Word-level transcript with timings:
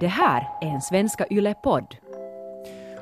Det 0.00 0.06
här 0.06 0.48
är 0.60 0.66
en 0.66 0.80
Svenska 0.80 1.26
Yle-podd. 1.30 1.96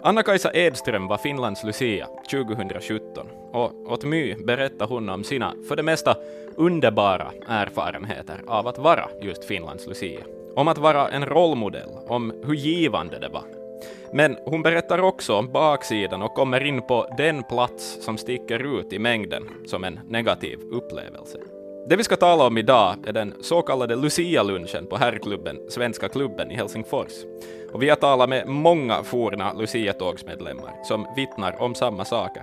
Anna-Kajsa 0.02 0.52
Edström 0.54 1.08
var 1.08 1.16
Finlands 1.16 1.64
Lucia 1.64 2.06
2017 2.30 3.26
och 3.52 3.92
åt 3.92 4.04
My 4.04 4.34
berättade 4.34 4.94
hon 4.94 5.08
om 5.08 5.24
sina, 5.24 5.54
för 5.68 5.76
det 5.76 5.82
mesta, 5.82 6.16
underbara 6.56 7.32
erfarenheter 7.48 8.40
av 8.46 8.66
att 8.68 8.78
vara 8.78 9.08
just 9.22 9.44
Finlands 9.44 9.86
Lucia. 9.86 10.20
Om 10.56 10.68
att 10.68 10.78
vara 10.78 11.08
en 11.08 11.26
rollmodell, 11.26 11.90
om 12.08 12.42
hur 12.46 12.54
givande 12.54 13.18
det 13.18 13.28
var. 13.28 13.44
Men 14.12 14.36
hon 14.44 14.62
berättar 14.62 14.98
också 14.98 15.34
om 15.34 15.52
baksidan 15.52 16.22
och 16.22 16.34
kommer 16.34 16.66
in 16.66 16.82
på 16.82 17.14
den 17.16 17.42
plats 17.42 18.04
som 18.04 18.18
sticker 18.18 18.78
ut 18.78 18.92
i 18.92 18.98
mängden 18.98 19.48
som 19.66 19.84
en 19.84 20.00
negativ 20.08 20.58
upplevelse. 20.58 21.38
Det 21.88 21.96
vi 21.96 22.04
ska 22.04 22.16
tala 22.16 22.46
om 22.46 22.58
idag 22.58 22.94
är 23.06 23.12
den 23.12 23.34
så 23.40 23.62
kallade 23.62 23.96
Lucia-lunchen 23.96 24.86
på 24.86 24.96
herrklubben 24.96 25.58
Svenska 25.68 26.08
klubben 26.08 26.50
i 26.50 26.54
Helsingfors. 26.54 27.12
Och 27.72 27.82
vi 27.82 27.88
har 27.88 27.96
talat 27.96 28.28
med 28.28 28.48
många 28.48 29.02
forna 29.02 29.52
Lucia-tågsmedlemmar 29.52 30.84
som 30.84 31.06
vittnar 31.16 31.62
om 31.62 31.74
samma 31.74 32.04
saker. 32.04 32.42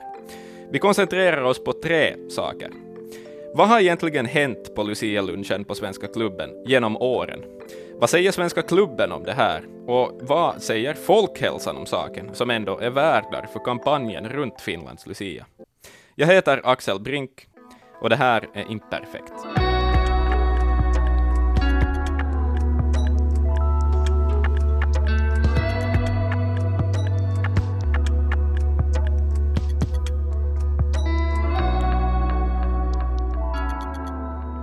Vi 0.72 0.80
koncentrerar 0.80 1.42
oss 1.42 1.64
på 1.64 1.74
tre 1.74 2.16
saker. 2.30 2.70
Vad 3.54 3.68
har 3.68 3.80
egentligen 3.80 4.26
hänt 4.26 4.76
på 4.76 4.84
Lucia-lunchen 4.84 5.64
på 5.64 5.76
Svenska 5.76 6.08
klubben 6.08 6.50
genom 6.66 6.98
åren? 6.98 7.44
Vad 8.00 8.10
säger 8.10 8.32
Svenska 8.32 8.62
klubben 8.62 9.12
om 9.12 9.24
det 9.24 9.34
här? 9.34 9.64
Och 9.88 10.12
vad 10.22 10.62
säger 10.62 10.94
folkhälsan 10.94 11.77
om 11.77 11.86
saken, 11.86 12.30
som 12.34 12.50
ändå 12.50 12.80
är 12.80 12.90
värdar 12.90 13.48
för 13.54 13.60
kampanjen 13.60 14.30
runt 14.30 14.62
Finlands 14.62 15.08
Lucia? 15.08 15.46
Jag 16.16 16.27
heter 16.27 16.62
Axel 16.64 17.00
Brink 17.00 17.48
och 18.02 18.09
det 18.09 18.16
här 18.16 18.48
är 18.54 18.72
Imperfekt. 18.72 19.34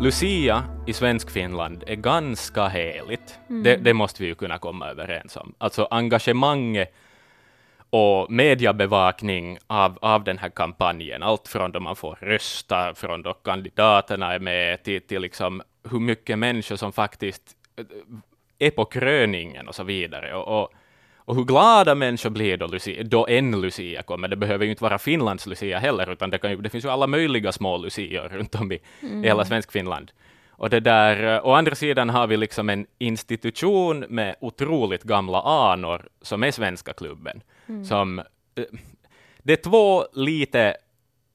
Lucia 0.03 0.65
i 0.87 0.93
Svenskfinland 0.93 1.85
är 1.87 1.95
ganska 1.95 2.69
heligt. 2.69 3.39
Mm. 3.49 3.63
Det, 3.63 3.77
det, 3.77 3.95
måste 3.95 4.23
vi 4.23 4.29
ju 4.29 4.35
kunna 4.35 4.59
komma 4.59 4.89
överens 4.89 5.37
om. 5.37 5.55
Alltså 5.59 5.89
engagemanget 5.91 6.95
och 7.95 8.31
mediebevakning 8.31 9.59
av, 9.67 9.99
av 10.01 10.25
den 10.25 10.39
här 10.39 10.49
kampanjen, 10.49 11.23
allt 11.23 11.49
från 11.49 11.73
då 11.73 11.81
man 11.81 11.97
får 11.97 12.19
rösta, 12.21 12.95
från 12.95 13.23
då 13.23 13.35
kandidaterna 13.35 14.35
är 14.35 14.39
med, 14.39 14.83
till, 14.83 15.01
till 15.03 15.23
liksom 15.23 15.63
hur 15.91 16.01
mycket 16.01 16.39
människor 16.39 16.77
som 16.77 16.93
faktiskt 16.93 17.43
eh, 17.77 17.85
är 18.59 18.71
på 18.71 18.85
kröningen 18.85 19.69
och 19.69 19.75
så 19.75 19.85
vidare. 19.85 20.35
Och, 20.35 20.63
och, 20.63 20.73
och 21.17 21.37
hur 21.37 21.45
glada 21.45 21.95
människor 21.95 22.31
blir 22.31 22.57
då, 22.57 22.67
Lucia, 22.67 23.03
då 23.03 23.27
en 23.29 23.61
Lucia 23.61 24.03
kommer. 24.03 24.29
Det 24.29 24.37
behöver 24.37 24.65
ju 24.65 24.71
inte 24.71 24.85
vara 24.85 24.99
Finlands 24.99 25.47
Lucia 25.47 25.79
heller, 25.79 26.11
utan 26.13 26.31
det, 26.31 26.39
kan 26.39 26.51
ju, 26.51 26.57
det 26.57 26.71
finns 26.71 26.85
ju 26.85 26.89
alla 26.89 27.07
möjliga 27.07 27.53
små 27.53 27.77
Lucior 27.77 28.29
runt 28.29 28.55
om 28.55 28.73
i, 28.73 28.81
mm. 29.03 29.25
i 29.25 29.27
hela 29.27 29.45
Svenskfinland. 29.45 30.13
Och 30.51 30.71
det 30.71 30.81
där, 30.81 31.47
å 31.47 31.53
andra 31.53 31.75
sidan 31.75 32.11
har 32.11 32.27
vi 32.27 32.37
liksom 32.37 32.69
en 32.69 32.87
institution 32.99 34.05
med 34.09 34.37
otroligt 34.41 35.03
gamla 35.03 35.43
anor, 35.43 36.09
som 36.23 36.43
är 36.43 36.51
Svenska 36.51 36.93
klubben. 36.93 37.43
Mm. 37.69 37.85
Som, 37.85 38.19
eh, 38.19 38.25
det 39.39 39.53
är 39.53 39.57
två 39.57 40.05
lite 40.13 40.77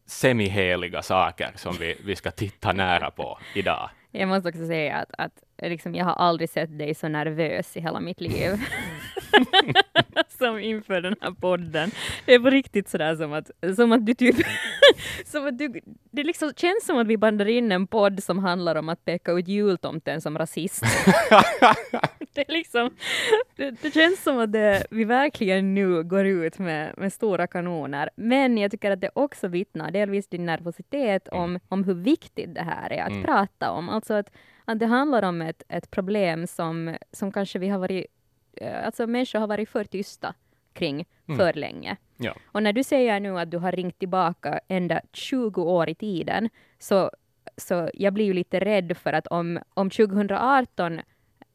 semiheliga 0.05 1.01
saker 1.01 1.51
som 1.55 1.75
vi, 1.79 1.97
vi 2.05 2.15
ska 2.15 2.31
titta 2.31 2.73
nära 2.73 3.11
på 3.11 3.39
idag. 3.55 3.89
Jag 4.11 4.29
måste 4.29 4.49
också 4.49 4.67
säga 4.67 4.95
att, 4.95 5.11
att 5.17 5.43
liksom, 5.61 5.95
jag 5.95 6.05
har 6.05 6.13
aldrig 6.13 6.49
sett 6.49 6.77
dig 6.77 6.95
så 6.95 7.07
nervös 7.07 7.77
i 7.77 7.81
hela 7.81 7.99
mitt 7.99 8.21
liv. 8.21 8.51
som 10.37 10.59
inför 10.59 11.01
den 11.01 11.15
här 11.21 11.31
podden. 11.31 11.91
Det 12.25 12.33
är 12.33 12.39
på 12.39 12.49
riktigt 12.49 12.89
sådär 12.89 13.15
som 13.15 13.33
att, 13.33 13.51
som 13.75 13.91
att 13.91 14.05
du 14.05 14.13
typ, 14.13 14.35
som 15.25 15.47
att 15.47 15.57
du, 15.57 15.81
det 16.11 16.23
liksom 16.23 16.53
känns 16.55 16.85
som 16.85 16.97
att 16.97 17.07
vi 17.07 17.17
bandar 17.17 17.45
in 17.45 17.71
en 17.71 17.87
podd 17.87 18.23
som 18.23 18.39
handlar 18.39 18.75
om 18.75 18.89
att 18.89 19.05
peka 19.05 19.31
ut 19.31 19.47
jultomten 19.47 20.21
som 20.21 20.37
rasist. 20.37 20.81
det, 22.33 22.49
är 22.49 22.53
liksom, 22.53 22.89
det, 23.55 23.71
det, 23.81 23.93
känns 23.93 24.23
som 24.23 24.39
att 24.39 24.51
det, 24.51 24.85
vi 24.89 25.03
verkligen 25.03 25.73
nu 25.73 26.03
går 26.03 26.25
ut 26.25 26.59
med, 26.59 26.93
med 26.97 27.13
stora 27.13 27.47
kanoner. 27.47 28.09
Men 28.15 28.57
jag 28.57 28.71
tycker 28.71 28.91
att 28.91 29.01
det 29.01 29.09
också 29.13 29.47
vittnar, 29.47 29.91
delvis 29.91 30.27
din 30.27 30.45
nervositet, 30.45 31.27
mm. 31.27 31.43
om, 31.43 31.59
om 31.69 31.83
hur 31.83 31.93
viktigt 31.93 32.55
det 32.55 32.63
här 32.63 32.93
är 32.93 33.03
att 33.03 33.11
mm. 33.11 33.23
prata 33.23 33.71
om. 33.71 33.89
Alltså 33.89 34.13
att, 34.13 34.31
att 34.67 34.79
det 34.79 34.85
handlar 34.85 35.23
om 35.23 35.41
ett, 35.41 35.63
ett 35.69 35.91
problem 35.91 36.47
som, 36.47 36.97
som 37.11 37.31
kanske 37.31 37.59
vi 37.59 37.69
har 37.69 37.79
varit 37.79 38.05
Eh, 38.61 38.85
alltså 38.85 39.07
människor 39.07 39.39
har 39.39 39.47
varit 39.47 39.69
för 39.69 39.83
tysta 39.83 40.33
kring 40.73 41.05
mm. 41.27 41.37
för 41.37 41.53
länge. 41.53 41.97
Ja. 42.17 42.35
Och 42.45 42.63
när 42.63 42.73
du 42.73 42.83
säger 42.83 43.19
nu 43.19 43.39
att 43.39 43.51
du 43.51 43.57
har 43.57 43.71
ringt 43.71 43.99
tillbaka 43.99 44.59
ända 44.67 45.01
20 45.13 45.61
år 45.61 45.89
i 45.89 45.95
tiden, 45.95 46.49
så, 46.79 47.11
så 47.57 47.89
jag 47.93 48.13
blir 48.13 48.25
ju 48.25 48.33
lite 48.33 48.59
rädd 48.59 48.97
för 48.97 49.13
att 49.13 49.27
om, 49.27 49.59
om 49.73 49.89
2018 49.89 51.01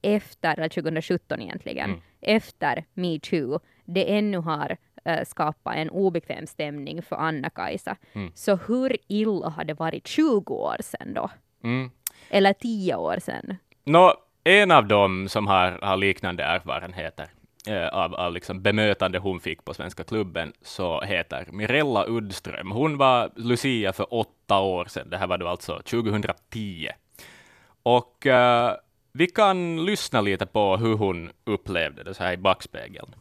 efter, 0.03 0.57
eller 0.57 0.69
2017 0.69 1.41
egentligen, 1.41 1.91
mm. 1.91 2.01
efter 2.21 2.85
metoo, 2.95 3.61
det 3.85 4.19
ännu 4.19 4.39
har 4.39 4.77
äh, 5.05 5.25
skapat 5.25 5.77
en 5.77 5.91
obekväm 5.91 6.47
stämning 6.47 7.03
för 7.03 7.17
Anna-Kajsa. 7.17 7.97
Mm. 8.13 8.33
Så 8.35 8.57
hur 8.57 8.97
illa 9.09 9.49
har 9.49 9.65
det 9.65 9.75
varit 9.75 10.07
20 10.07 10.55
år 10.55 10.77
sedan 10.81 11.15
då? 11.15 11.31
Mm. 11.65 11.91
Eller 12.33 12.53
10 12.53 12.97
år 12.97 13.17
sedan? 13.21 13.57
No, 13.85 14.13
en 14.45 14.71
av 14.71 14.87
dem 14.87 15.29
som 15.29 15.47
har, 15.47 15.79
har 15.83 15.97
liknande 15.97 16.43
erfarenheter 16.43 17.27
eh, 17.69 17.89
av, 17.89 18.15
av 18.15 18.33
liksom 18.33 18.63
bemötande 18.63 19.19
hon 19.19 19.41
fick 19.41 19.65
på 19.65 19.75
Svenska 19.75 20.05
klubben, 20.05 20.53
så 20.63 21.01
heter 21.01 21.47
Mirella 21.53 22.07
Uddström. 22.09 22.71
Hon 22.71 22.99
var 22.99 23.31
Lucia 23.37 23.93
för 23.93 24.15
åtta 24.15 24.61
år 24.61 24.85
sedan. 24.85 25.11
Det 25.11 25.17
här 25.17 25.27
var 25.27 25.39
då 25.39 25.49
alltså 25.49 25.79
2010. 25.79 26.89
Och 27.83 28.27
eh, 28.27 28.75
vi 29.13 29.27
kan 29.27 29.85
lyssna 29.85 30.21
lite 30.21 30.47
på 30.47 30.77
hur 30.77 30.95
hon 30.95 31.31
upplevde 31.45 32.03
det 32.03 32.15
så 32.15 32.25
här 32.25 32.33
i 32.33 32.37
backspegeln. 32.37 33.15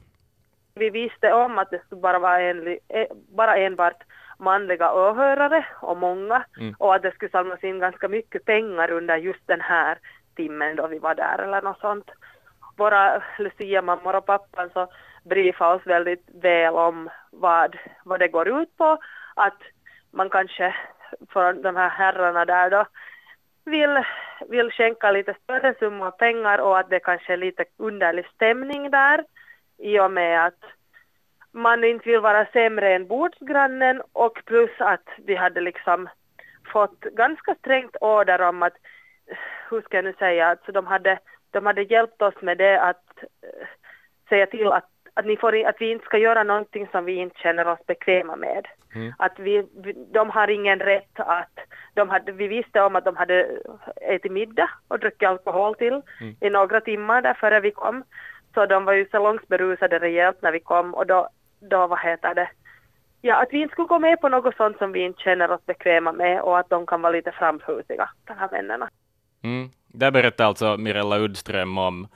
Vi 0.74 0.90
visste 0.90 1.34
om 1.34 1.58
att 1.58 1.72
det 1.72 1.82
skulle 1.86 2.02
bara 2.02 2.20
vara 2.20 2.42
en, 2.42 2.68
eh, 2.68 3.08
bara 3.36 3.58
enbart 3.58 4.04
manliga 4.42 4.94
åhörare 4.94 5.66
och 5.82 5.98
många 5.98 6.46
mm. 6.60 6.76
och 6.80 6.96
att 6.96 7.02
det 7.02 7.12
skulle 7.12 7.32
samlas 7.32 7.64
in 7.64 7.80
ganska 7.80 8.08
mycket 8.08 8.46
pengar 8.46 8.92
under 8.92 9.18
just 9.18 9.48
den 9.48 9.62
här 9.62 9.98
timmen 10.36 10.76
då 10.76 10.88
vi 10.88 11.00
var 11.00 11.16
där 11.16 11.38
eller 11.40 11.62
något 11.62 11.80
sånt. 11.80 12.12
Våra 12.78 13.24
Lucia-mammor 13.38 14.16
och 14.16 14.26
pappan 14.26 14.70
så 14.74 14.88
briefade 15.24 15.76
oss 15.76 15.88
väldigt 15.88 16.26
väl 16.42 16.74
om 16.74 17.10
vad, 17.32 17.78
vad 18.06 18.20
det 18.20 18.28
går 18.28 18.62
ut 18.62 18.78
på. 18.78 18.98
Att 19.36 19.62
man 20.12 20.30
kanske 20.30 20.76
från 21.30 21.62
de 21.62 21.76
här 21.76 21.90
herrarna 21.90 22.46
där 22.46 22.70
då 22.70 22.86
vill, 23.66 24.04
vill 24.50 24.72
skänka 24.72 25.12
lite 25.12 25.36
större 25.44 25.74
summor 25.80 26.12
pengar 26.12 26.58
och 26.58 26.80
att 26.80 26.90
det 26.90 27.00
kanske 27.00 27.34
är 27.34 27.38
lite 27.38 27.66
underlig 27.78 28.26
stämning 28.36 28.92
där 28.92 29.24
i 29.78 30.00
och 30.00 30.12
med 30.12 30.46
att 30.46 30.64
man 31.52 31.84
inte 31.84 32.10
vill 32.10 32.20
vara 32.20 32.46
sämre 32.46 32.96
än 32.96 33.08
bordsgrannen 33.08 34.02
och 34.14 34.42
plus 34.46 34.72
att 34.78 35.08
vi 35.18 35.36
hade 35.36 35.62
liksom 35.62 36.10
fått 36.74 37.00
ganska 37.00 37.56
strängt 37.56 37.96
order 38.02 38.42
om 38.42 38.64
att 38.64 38.74
hur 39.70 39.82
ska 39.82 39.98
jag 39.98 40.06
nu 40.06 40.14
säga, 40.14 40.48
alltså 40.48 40.72
de 40.72 40.88
hade, 40.88 41.20
de 41.52 41.66
hade 41.66 41.82
hjälpt 41.82 42.22
oss 42.22 42.42
med 42.42 42.58
det 42.58 42.82
att 42.82 43.24
äh, 43.24 43.68
säga 44.30 44.46
till 44.46 44.68
att, 44.68 44.90
att, 45.14 45.26
ni 45.26 45.38
får, 45.38 45.66
att 45.66 45.82
vi 45.82 45.92
inte 45.92 46.06
ska 46.06 46.18
göra 46.18 46.44
någonting 46.44 46.88
som 46.92 47.06
vi 47.06 47.16
inte 47.16 47.40
känner 47.40 47.68
oss 47.68 47.86
bekväma 47.88 48.36
med. 48.36 48.68
Mm. 48.96 49.14
Att 49.18 49.40
vi, 49.40 49.68
de 50.14 50.30
har 50.30 50.48
ingen 50.48 50.80
rätt 50.80 51.20
att, 51.20 51.60
de 51.94 52.10
hade, 52.10 52.32
vi 52.32 52.48
visste 52.48 52.82
om 52.82 52.96
att 52.96 53.06
de 53.06 53.16
hade 53.16 53.48
ätit 54.02 54.32
middag 54.32 54.70
och 54.88 55.00
druckit 55.00 55.30
alkohol 55.30 55.76
till 55.76 56.02
mm. 56.22 56.36
i 56.42 56.50
några 56.50 56.82
timmar 56.82 57.22
där 57.22 57.34
före 57.34 57.60
vi 57.60 57.72
kom. 57.72 58.04
Så 58.54 58.66
de 58.66 58.86
var 58.86 58.94
ju 58.94 59.06
salongsberusade 59.06 60.00
rejält 60.00 60.42
när 60.42 60.52
vi 60.52 60.60
kom 60.60 60.94
och 60.94 61.08
då, 61.08 61.30
då 61.62 61.88
vad 61.88 62.00
heter 62.00 62.36
det, 62.36 62.50
ja, 63.22 63.42
att 63.42 63.50
vi 63.52 63.62
inte 63.62 63.72
skulle 63.72 63.88
gå 63.88 64.00
med 64.00 64.22
på 64.22 64.30
något 64.30 64.56
sånt 64.56 64.78
som 64.78 64.92
vi 64.92 65.06
inte 65.06 65.22
känner 65.22 65.52
oss 65.52 65.66
bekväma 65.66 66.12
med 66.12 66.42
och 66.42 66.60
att 66.60 66.70
de 66.70 66.86
kan 66.86 67.02
vara 67.02 67.14
lite 67.14 67.32
framfusiga, 67.32 68.10
de 68.24 68.34
här 68.34 68.50
vännerna. 68.50 68.90
Mm. 69.44 69.70
Där 69.88 70.12
berättar 70.12 70.46
alltså 70.46 70.78
Mirella 70.78 71.18
Uddström 71.18 71.78
om, 71.78 72.08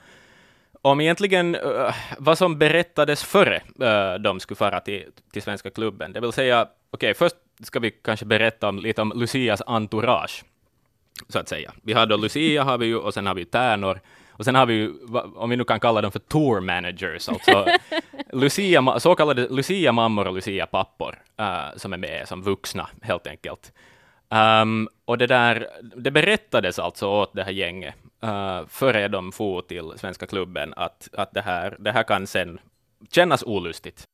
om 0.82 1.00
egentligen 1.00 1.56
uh, 1.56 1.94
vad 2.18 2.38
som 2.38 2.58
berättades 2.58 3.24
före 3.24 3.56
uh, 3.56 4.20
de 4.20 4.40
skulle 4.40 4.56
fara 4.56 4.80
till, 4.80 5.04
till 5.32 5.42
Svenska 5.42 5.70
klubben. 5.70 6.12
Det 6.12 6.20
vill 6.20 6.32
säga, 6.32 6.62
okej, 6.62 6.70
okay, 6.90 7.14
först 7.14 7.36
ska 7.62 7.80
vi 7.80 7.90
kanske 7.90 8.26
berätta 8.26 8.68
om, 8.68 8.78
lite 8.78 9.02
om 9.02 9.12
Lucias 9.14 9.62
entourage, 9.66 10.44
så 11.28 11.38
att 11.38 11.48
säga. 11.48 11.72
Vi 11.82 11.92
har 11.92 12.06
då 12.06 12.16
Lucia, 12.16 12.62
har 12.62 12.78
vi 12.78 12.86
ju, 12.86 12.96
och 12.96 13.14
sen 13.14 13.26
har 13.26 13.34
vi 13.34 13.44
Tärnor, 13.44 14.00
och 14.38 14.44
sen 14.44 14.54
har 14.54 14.66
vi 14.66 14.74
ju, 14.74 14.94
om 15.34 15.50
vi 15.50 15.56
nu 15.56 15.64
kan 15.64 15.80
kalla 15.80 16.00
dem 16.00 16.12
för 16.12 16.18
tour 16.18 16.60
managers, 16.60 17.28
alltså 17.28 17.66
Lucia, 18.32 19.00
så 19.00 19.14
kallade 19.14 19.48
Lucia-mammor 19.48 20.26
och 20.26 20.34
Lucia-pappor, 20.34 21.18
uh, 21.40 21.76
som 21.76 21.92
är 21.92 21.96
med 21.96 22.28
som 22.28 22.42
vuxna, 22.42 22.88
helt 23.02 23.26
enkelt. 23.26 23.72
Um, 24.62 24.88
och 25.04 25.18
det 25.18 25.26
där, 25.26 25.68
det 25.96 26.10
berättades 26.10 26.78
alltså 26.78 27.08
åt 27.08 27.34
det 27.34 27.44
här 27.44 27.52
gänget 27.52 27.94
uh, 28.24 28.66
före 28.68 29.08
de 29.08 29.32
for 29.32 29.62
till 29.62 29.92
Svenska 29.96 30.26
klubben 30.26 30.74
att, 30.76 31.08
att 31.12 31.32
det, 31.34 31.40
här, 31.40 31.76
det 31.78 31.92
här 31.92 32.02
kan 32.02 32.26
sen 32.26 32.58
kännas 33.10 33.42
olustigt. 33.42 34.04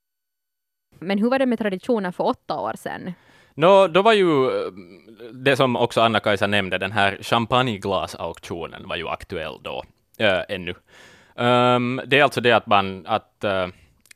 Men 0.99 1.19
hur 1.19 1.31
var 1.31 1.39
det 1.39 1.47
med 1.47 1.59
traditionen 1.59 2.13
för 2.13 2.25
åtta 2.25 2.61
år 2.61 2.75
sedan? 2.79 3.13
No, 3.55 3.89
då 3.89 4.03
var 4.03 4.13
ju 4.13 4.47
eh, 4.47 4.73
det 5.33 5.57
som 5.57 5.77
också 5.77 6.01
Anna-Kajsa 6.01 6.47
nämnde, 6.47 6.79
den 6.79 6.93
här 6.93 7.19
champagneglasauktionen 7.23 8.89
var 8.89 8.97
ju 8.97 9.09
aktuell 9.09 9.59
då, 9.63 9.85
äh, 10.19 10.43
ännu. 10.49 10.75
Um, 11.35 12.00
det 12.06 12.19
är 12.19 12.23
alltså 12.23 12.41
det 12.41 12.53
att 12.53 12.67
man, 12.67 13.06
att 13.06 13.44
uh, 13.44 13.67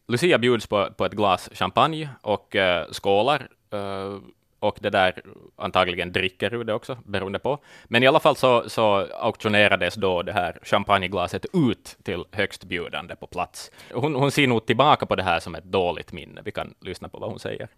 Lucia 0.09 0.39
bjuds 0.39 0.67
på, 0.67 0.89
på 0.97 1.05
ett 1.05 1.13
glas 1.13 1.51
champagne 1.53 2.09
och 2.23 2.55
uh, 2.55 2.93
skålar 2.93 3.49
uh, 3.75 4.19
och 4.61 4.79
det 4.81 4.91
där 4.91 5.13
antagligen 5.57 6.13
dricker 6.13 6.55
ur 6.55 6.65
det 6.65 6.75
också, 6.75 6.97
beroende 7.05 7.39
på. 7.39 7.59
Men 7.85 8.03
i 8.03 8.07
alla 8.07 8.21
fall 8.21 8.37
så, 8.37 8.69
så 8.69 9.07
auktionerades 9.21 9.95
då 9.95 10.23
det 10.23 10.33
här 10.33 10.59
champagneglaset 10.63 11.47
ut 11.55 11.97
till 12.05 12.25
högstbjudande 12.33 13.17
på 13.17 13.27
plats. 13.27 13.71
Hon, 13.95 14.15
hon 14.15 14.31
ser 14.31 14.47
nog 14.47 14.67
tillbaka 14.67 15.07
på 15.07 15.15
det 15.17 15.23
här 15.23 15.41
som 15.41 15.55
ett 15.55 15.65
dåligt 15.65 16.13
minne. 16.13 16.41
Vi 16.45 16.53
kan 16.53 16.75
lyssna 16.81 17.09
på 17.09 17.19
vad 17.19 17.31
hon 17.31 17.39
säger. 17.39 17.69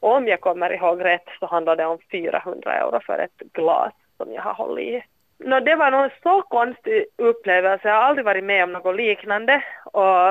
Om 0.00 0.26
jag 0.26 0.40
kommer 0.40 0.70
ihåg 0.72 1.04
rätt 1.04 1.28
så 1.40 1.46
handlar 1.46 1.76
det 1.76 1.86
om 1.86 1.98
400 2.10 2.74
euro 2.74 3.00
för 3.06 3.18
ett 3.18 3.52
glas 3.52 3.92
som 4.16 4.32
jag 4.32 4.42
har 4.42 4.54
hållit 4.54 4.84
i. 4.84 5.02
No, 5.38 5.60
det 5.60 5.74
var 5.74 5.90
nog 5.90 6.10
så 6.22 6.42
konstig 6.42 7.04
upplevelse. 7.16 7.88
Jag 7.88 7.94
har 7.94 8.02
aldrig 8.02 8.24
varit 8.24 8.44
med 8.44 8.64
om 8.64 8.72
något 8.72 8.96
liknande 8.96 9.64
och, 9.84 10.30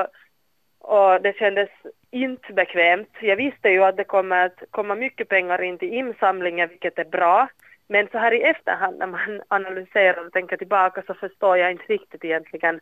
och 0.78 1.22
det 1.22 1.36
kändes 1.36 1.68
inte 2.10 2.52
bekvämt. 2.52 3.10
Jag 3.20 3.36
visste 3.36 3.68
ju 3.68 3.84
att 3.84 3.96
det 3.96 4.04
kommer 4.04 4.46
att 4.46 4.62
komma 4.70 4.94
mycket 4.94 5.28
pengar 5.28 5.62
in 5.62 5.78
till 5.78 5.92
insamlingen, 5.94 6.68
vilket 6.68 6.98
är 6.98 7.04
bra. 7.04 7.48
Men 7.88 8.08
så 8.12 8.18
här 8.18 8.32
i 8.32 8.42
efterhand 8.42 8.98
när 8.98 9.06
man 9.06 9.42
analyserar 9.48 10.26
och 10.26 10.32
tänker 10.32 10.56
tillbaka 10.56 11.02
så 11.06 11.14
förstår 11.14 11.58
jag 11.58 11.70
inte 11.70 11.84
riktigt 11.84 12.24
egentligen 12.24 12.80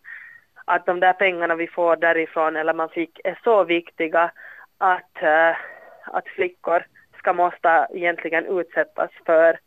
att 0.64 0.86
de 0.86 1.00
där 1.00 1.12
pengarna 1.12 1.54
vi 1.54 1.66
får 1.66 1.96
därifrån 1.96 2.56
eller 2.56 2.74
man 2.74 2.88
fick 2.88 3.20
är 3.24 3.38
så 3.44 3.64
viktiga 3.64 4.30
att, 4.78 5.22
uh, 5.22 5.56
att 6.04 6.28
flickor 6.28 6.86
ska 7.18 7.32
måste 7.32 7.86
egentligen 7.90 8.46
utsättas 8.46 9.10
för 9.26 9.58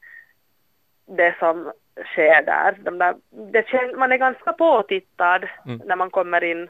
det 1.05 1.35
som 1.39 1.71
sker 2.05 2.41
där. 2.41 2.77
De 2.79 2.97
där 2.97 3.15
det 3.51 3.67
känns, 3.67 3.95
man 3.95 4.11
är 4.11 4.17
ganska 4.17 4.53
påtittad 4.53 5.47
mm. 5.65 5.81
när 5.85 5.95
man 5.95 6.09
kommer 6.09 6.43
in 6.43 6.69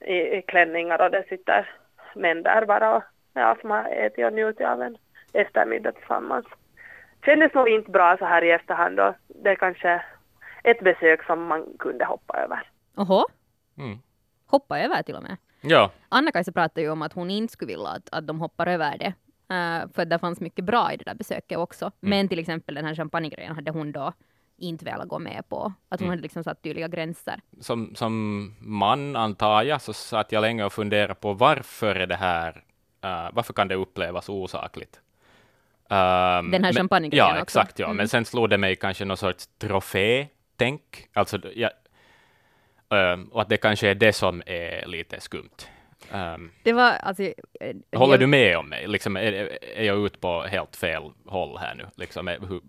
i, 0.00 0.14
i 0.14 0.42
klänningar 0.42 1.02
och 1.04 1.10
det 1.10 1.24
sitter 1.28 1.70
män 2.14 2.42
där 2.42 2.66
bara 2.66 2.96
och 2.96 3.02
ja, 3.32 3.56
som 3.60 3.70
har 3.70 3.84
ätit 3.84 4.24
och 4.24 4.32
njutit 4.32 4.66
av 4.66 4.82
en 4.82 4.96
eftermiddag 5.32 5.92
tillsammans. 5.92 6.46
Kändes 7.24 7.54
nog 7.54 7.68
inte 7.68 7.90
bra 7.90 8.16
så 8.18 8.24
här 8.24 8.44
i 8.44 8.50
efterhand 8.50 9.00
och 9.00 9.14
det 9.28 9.50
är 9.50 9.54
kanske 9.54 10.02
ett 10.64 10.80
besök 10.80 11.24
som 11.24 11.46
man 11.46 11.66
kunde 11.78 12.04
hoppa 12.04 12.38
över. 12.38 12.62
Oho. 12.96 13.24
Mm. 13.78 13.98
Hoppa 14.46 14.80
över 14.80 15.02
till 15.02 15.14
och 15.14 15.22
med? 15.22 15.36
Ja. 15.60 15.90
Anna-Kajsa 16.08 16.52
pratade 16.52 16.80
ju 16.80 16.90
om 16.90 17.02
att 17.02 17.12
hon 17.12 17.30
inte 17.30 17.52
skulle 17.52 17.72
vilja 17.72 17.88
att, 17.88 18.08
att 18.12 18.26
de 18.26 18.40
hoppar 18.40 18.66
över 18.66 18.98
det. 18.98 19.12
Uh, 19.54 19.92
för 19.94 20.04
det 20.04 20.18
fanns 20.18 20.40
mycket 20.40 20.64
bra 20.64 20.92
i 20.92 20.96
det 20.96 21.04
där 21.04 21.14
besöket 21.14 21.58
också. 21.58 21.84
Mm. 21.84 22.10
Men 22.10 22.28
till 22.28 22.38
exempel 22.38 22.74
den 22.74 22.84
här 22.84 22.94
champagnegrejen 22.94 23.54
hade 23.54 23.70
hon 23.70 23.92
då 23.92 24.12
inte 24.60 24.84
velat 24.84 25.08
gå 25.08 25.18
med 25.18 25.48
på. 25.48 25.72
Att 25.88 26.00
hon 26.00 26.06
mm. 26.06 26.10
hade 26.10 26.22
liksom 26.22 26.44
satt 26.44 26.62
tydliga 26.62 26.88
gränser. 26.88 27.40
Som, 27.60 27.94
som 27.94 28.54
man, 28.60 29.16
antar 29.16 29.62
jag, 29.62 29.80
så 29.80 29.92
satt 29.92 30.32
jag 30.32 30.40
länge 30.40 30.64
och 30.64 30.72
funderade 30.72 31.14
på 31.14 31.32
varför 31.32 31.94
är 31.94 32.06
det 32.06 32.16
här, 32.16 32.56
uh, 33.04 33.28
varför 33.32 33.52
kan 33.52 33.68
det 33.68 33.74
upplevas 33.74 34.28
osakligt? 34.28 35.00
Um, 35.88 36.50
Den 36.50 36.64
här 36.64 36.72
champagnegrejen 36.72 37.26
Ja, 37.26 37.42
exakt. 37.42 37.78
Ja. 37.78 37.84
Mm. 37.86 37.96
Men 37.96 38.08
sen 38.08 38.24
slog 38.24 38.50
det 38.50 38.58
mig 38.58 38.76
kanske 38.76 39.04
någon 39.04 39.16
sorts 39.16 39.48
trofé-tänk. 39.58 41.08
Alltså, 41.12 41.38
ja, 41.54 41.70
uh, 42.94 43.26
och 43.30 43.42
att 43.42 43.48
det 43.48 43.56
kanske 43.56 43.88
är 43.88 43.94
det 43.94 44.12
som 44.12 44.42
är 44.46 44.86
lite 44.86 45.20
skumt. 45.20 45.66
Um, 46.12 46.50
det 46.62 46.72
var, 46.72 46.90
alltså, 46.90 47.22
eh, 47.22 47.76
håller 47.92 48.12
jag, 48.12 48.20
du 48.20 48.26
med 48.26 48.58
om 48.58 48.68
mig? 48.68 48.86
Liksom, 48.86 49.16
är, 49.16 49.58
är 49.76 49.84
jag 49.84 50.06
ute 50.06 50.18
på 50.18 50.42
helt 50.42 50.76
fel 50.76 51.02
håll 51.26 51.58
här 51.58 51.74
nu? 51.74 51.86
Liksom, 51.96 52.28
hur... 52.28 52.60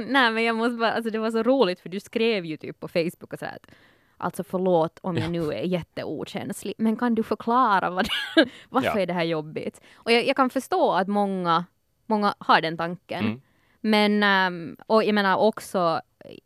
Nej, 0.06 0.30
men 0.30 0.44
jag 0.44 0.56
måste 0.56 0.76
bara, 0.76 0.92
alltså, 0.92 1.10
det 1.10 1.18
var 1.18 1.30
så 1.30 1.42
roligt 1.42 1.80
för 1.80 1.88
du 1.88 2.00
skrev 2.00 2.44
ju 2.44 2.56
typ 2.56 2.80
på 2.80 2.88
Facebook 2.88 3.32
och 3.32 3.38
så 3.38 3.46
att 3.46 3.66
Alltså 4.18 4.44
förlåt 4.44 4.98
om 5.02 5.16
jag 5.16 5.30
nu 5.30 5.52
är 5.52 5.62
jätteokänslig, 5.62 6.74
men 6.78 6.96
kan 6.96 7.14
du 7.14 7.22
förklara 7.22 7.90
vad 7.90 8.04
det, 8.04 8.48
varför 8.68 8.88
ja. 8.88 9.00
är 9.00 9.06
det 9.06 9.12
här 9.12 9.24
jobbigt? 9.24 9.80
Och 9.94 10.12
jag, 10.12 10.26
jag, 10.26 10.36
kan 10.36 10.50
förstå 10.50 10.92
att 10.92 11.08
många, 11.08 11.64
många 12.06 12.34
har 12.38 12.60
den 12.60 12.76
tanken. 12.76 13.24
Mm. 13.24 13.40
Men, 13.80 14.22
um, 14.52 14.76
och 14.86 15.04
jag 15.04 15.14
menar 15.14 15.36
också, 15.36 16.00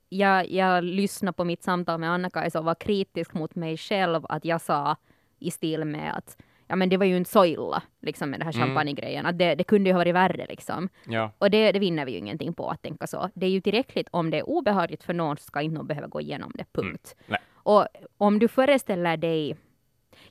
jag, 0.08 0.50
jag 0.50 0.84
lyssnade 0.84 1.32
på 1.32 1.44
mitt 1.44 1.62
samtal 1.62 2.00
med 2.00 2.10
Anna-Kajsa 2.10 2.58
och 2.58 2.64
var 2.64 2.74
kritisk 2.74 3.34
mot 3.34 3.54
mig 3.54 3.76
själv 3.76 4.26
att 4.28 4.44
jag 4.44 4.60
sa 4.60 4.96
i 5.40 5.50
stil 5.50 5.84
med 5.84 6.14
att 6.16 6.36
ja 6.70 6.76
men 6.76 6.88
det 6.88 6.96
var 6.96 7.06
ju 7.06 7.16
inte 7.16 7.30
så 7.30 7.44
illa 7.44 7.82
liksom 8.00 8.30
med 8.30 8.40
den 8.40 8.46
här 8.46 8.54
mm. 8.54 8.66
champagnegrejen, 8.66 9.26
att 9.26 9.38
det, 9.38 9.54
det 9.54 9.64
kunde 9.64 9.90
ju 9.90 9.94
ha 9.94 9.98
varit 9.98 10.14
värre 10.14 10.46
liksom. 10.48 10.88
Ja. 11.06 11.32
Och 11.38 11.50
det, 11.50 11.72
det 11.72 11.78
vinner 11.78 12.04
vi 12.04 12.12
ju 12.12 12.18
ingenting 12.18 12.54
på 12.54 12.68
att 12.68 12.82
tänka 12.82 13.06
så. 13.06 13.30
Det 13.34 13.46
är 13.46 13.50
ju 13.50 13.60
tillräckligt 13.60 14.08
om 14.10 14.30
det 14.30 14.38
är 14.38 14.48
obehagligt 14.48 15.04
för 15.04 15.14
någon 15.14 15.36
så 15.36 15.42
ska 15.42 15.60
inte 15.60 15.74
någon 15.74 15.86
behöva 15.86 16.06
gå 16.06 16.20
igenom 16.20 16.52
det, 16.54 16.64
punkt. 16.72 17.14
Mm. 17.28 17.40
Och 17.52 17.86
om 18.18 18.38
du 18.38 18.48
föreställer 18.48 19.16
dig 19.16 19.56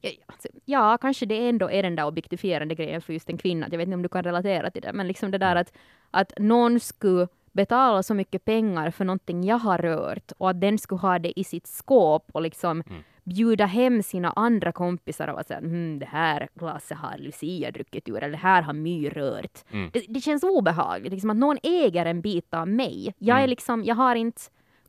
Ja, 0.02 0.10
alltså, 0.26 0.48
ja, 0.66 0.98
kanske 1.02 1.26
det 1.26 1.48
ändå 1.48 1.72
är 1.72 1.84
den 1.84 1.96
där 1.96 2.06
objektifierande 2.06 2.76
grejen 2.76 3.02
för 3.02 3.14
just 3.14 3.30
en 3.30 3.38
kvinna. 3.38 3.68
Jag 3.72 3.78
vet 3.78 3.88
inte 3.88 3.96
om 3.96 4.02
du 4.02 4.10
kan 4.10 4.24
relatera 4.24 4.72
till 4.72 4.82
det, 4.82 4.94
men 4.94 5.08
liksom 5.08 5.32
det 5.32 5.38
där 5.38 5.52
mm. 5.52 5.62
att, 5.62 5.74
att 6.12 6.34
någon 6.38 6.80
skulle 6.80 7.28
betala 7.52 8.04
så 8.04 8.14
mycket 8.14 8.46
pengar 8.46 8.92
för 8.92 9.06
någonting 9.06 9.44
jag 9.44 9.58
har 9.58 9.78
rört 9.78 10.32
och 10.38 10.50
att 10.50 10.62
den 10.62 10.78
skulle 10.78 11.02
ha 11.02 11.20
det 11.20 11.40
i 11.40 11.44
sitt 11.44 11.68
skåp 11.68 12.30
och 12.32 12.42
liksom 12.42 12.84
mm 12.90 13.04
bjuda 13.30 13.66
hem 13.66 14.04
sina 14.04 14.34
andra 14.36 14.72
kompisar 14.72 15.28
och 15.28 15.46
säga 15.46 15.60
hm, 15.60 16.00
det 16.00 16.06
här 16.06 16.48
glaset 16.56 16.98
har 16.98 17.18
Lucia 17.18 17.72
druckit 17.72 18.10
ur, 18.10 18.18
eller 18.18 18.32
det 18.32 18.38
här 18.38 18.62
har 18.62 18.74
My 18.74 19.10
rört. 19.10 19.60
Mm. 19.72 19.90
Det, 19.94 20.06
det, 20.10 20.22
känns 20.22 20.44
obehagligt, 20.44 21.12
liksom 21.12 21.30
att 21.30 21.38
någon 21.38 21.58
äger 21.64 22.06
en 22.06 22.22
bit 22.22 22.54
av 22.54 22.68
mig. 22.68 23.14
Jag, 23.18 23.36
är 23.36 23.42
mm. 23.42 23.50
liksom, 23.50 23.84
jag 23.84 23.96
har 23.96 24.16
inte 24.16 24.42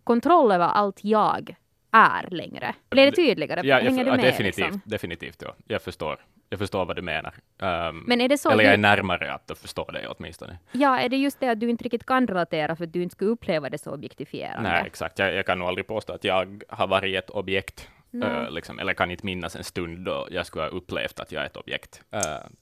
kontroll 0.05 0.53
över 0.53 0.67
allt 0.67 1.05
jag 1.05 1.55
är 1.93 2.31
längre. 2.31 2.75
Blir 2.91 3.07
det 3.07 3.13
tydligare? 3.13 3.61
Ja, 3.69 3.79
Hänger 3.79 4.05
du 4.05 4.11
med? 4.11 4.21
Definitivt, 4.21 4.57
liksom? 4.57 4.81
definitivt 4.85 5.43
ja. 5.43 5.55
Jag 5.67 5.83
förstår. 5.83 6.21
Jag 6.49 6.59
förstår 6.59 6.85
vad 6.85 6.97
du 6.97 7.03
menar. 7.03 7.35
Um, 7.59 8.05
men 8.07 8.21
är 8.21 8.29
det 8.29 8.39
så 8.39 8.51
eller 8.51 8.65
jag 8.65 8.73
är 8.73 8.79
närmare 8.79 9.33
att 9.33 9.59
förstå 9.59 9.91
det 9.91 10.09
åtminstone. 10.09 10.59
Ja, 10.73 11.01
är 11.01 11.09
det 11.09 11.17
just 11.17 11.41
det 11.41 11.49
att 11.49 11.61
du 11.61 11.71
inte 11.71 11.85
riktigt 11.85 12.07
kan 12.07 12.27
relatera 12.27 12.77
för 12.77 12.85
att 12.85 12.93
du 12.93 13.03
inte 13.03 13.13
skulle 13.13 13.31
uppleva 13.31 13.71
det 13.71 13.79
så 13.79 13.91
objektifierande? 13.91 14.71
Nej, 14.71 14.83
exakt. 14.87 15.19
Jag, 15.19 15.35
jag 15.35 15.47
kan 15.47 15.59
nog 15.59 15.69
aldrig 15.69 15.87
påstå 15.87 16.13
att 16.13 16.25
jag 16.25 16.63
har 16.69 16.87
varit 16.87 17.19
ett 17.19 17.31
objekt 17.31 17.89
Uh, 18.15 18.51
liksom, 18.51 18.79
eller 18.79 18.95
kan 18.95 19.11
inte 19.11 19.27
minnas 19.27 19.57
en 19.57 19.65
stund 19.65 20.05
då 20.05 20.29
jag 20.31 20.47
skulle 20.47 20.65
ha 20.65 20.69
upplevt 20.69 21.21
att 21.21 21.33
jag 21.33 21.43
är 21.43 21.47
ett 21.47 21.57
objekt 21.57 22.03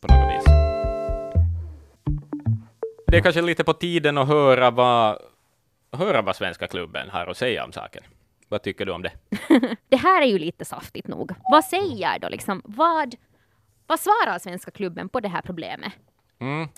på 0.01 0.07
något 0.15 0.35
vis. 0.35 0.45
Det 3.07 3.17
är 3.17 3.21
kanske 3.21 3.43
lite 3.43 3.65
på 3.65 3.73
tiden 3.73 4.19
att 4.19 4.29
höra 4.29 4.71
vad, 4.71 5.19
höra 5.93 6.23
vad 6.23 6.37
Svenska 6.37 6.67
klubben 6.67 7.11
har 7.11 7.27
att 7.27 7.37
säga 7.37 7.65
om 7.65 7.73
saken. 7.73 8.03
Vad 8.49 8.63
tycker 8.63 8.87
du 8.87 8.93
om 8.93 9.03
det? 9.03 9.13
det 9.89 9.97
här 9.97 10.23
är 10.23 10.27
ju 10.27 10.39
lite 10.39 10.65
saftigt 10.65 11.09
nog. 11.09 11.33
Vad 11.51 11.65
säger 11.65 12.19
då 12.19 12.29
liksom? 12.29 12.63
Vad, 12.65 13.15
vad 13.87 14.01
svarar 14.01 14.39
Svenska 14.39 14.71
klubben 14.71 15.09
på 15.09 15.21
det 15.21 15.29
här 15.29 15.43
problemet? 15.43 15.93
Mm. 16.39 16.69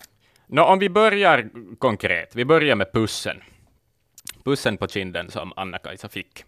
Nå, 0.47 0.65
om 0.65 0.79
vi 0.79 0.91
börjar 0.91 1.51
konkret. 1.79 2.37
Vi 2.37 2.45
börjar 2.45 2.77
med 2.77 2.93
pussen. 2.93 3.43
Pussen 4.45 4.77
på 4.77 4.89
kinden 4.89 5.31
som 5.31 5.53
Anna-Kajsa 5.57 6.09
fick 6.09 6.45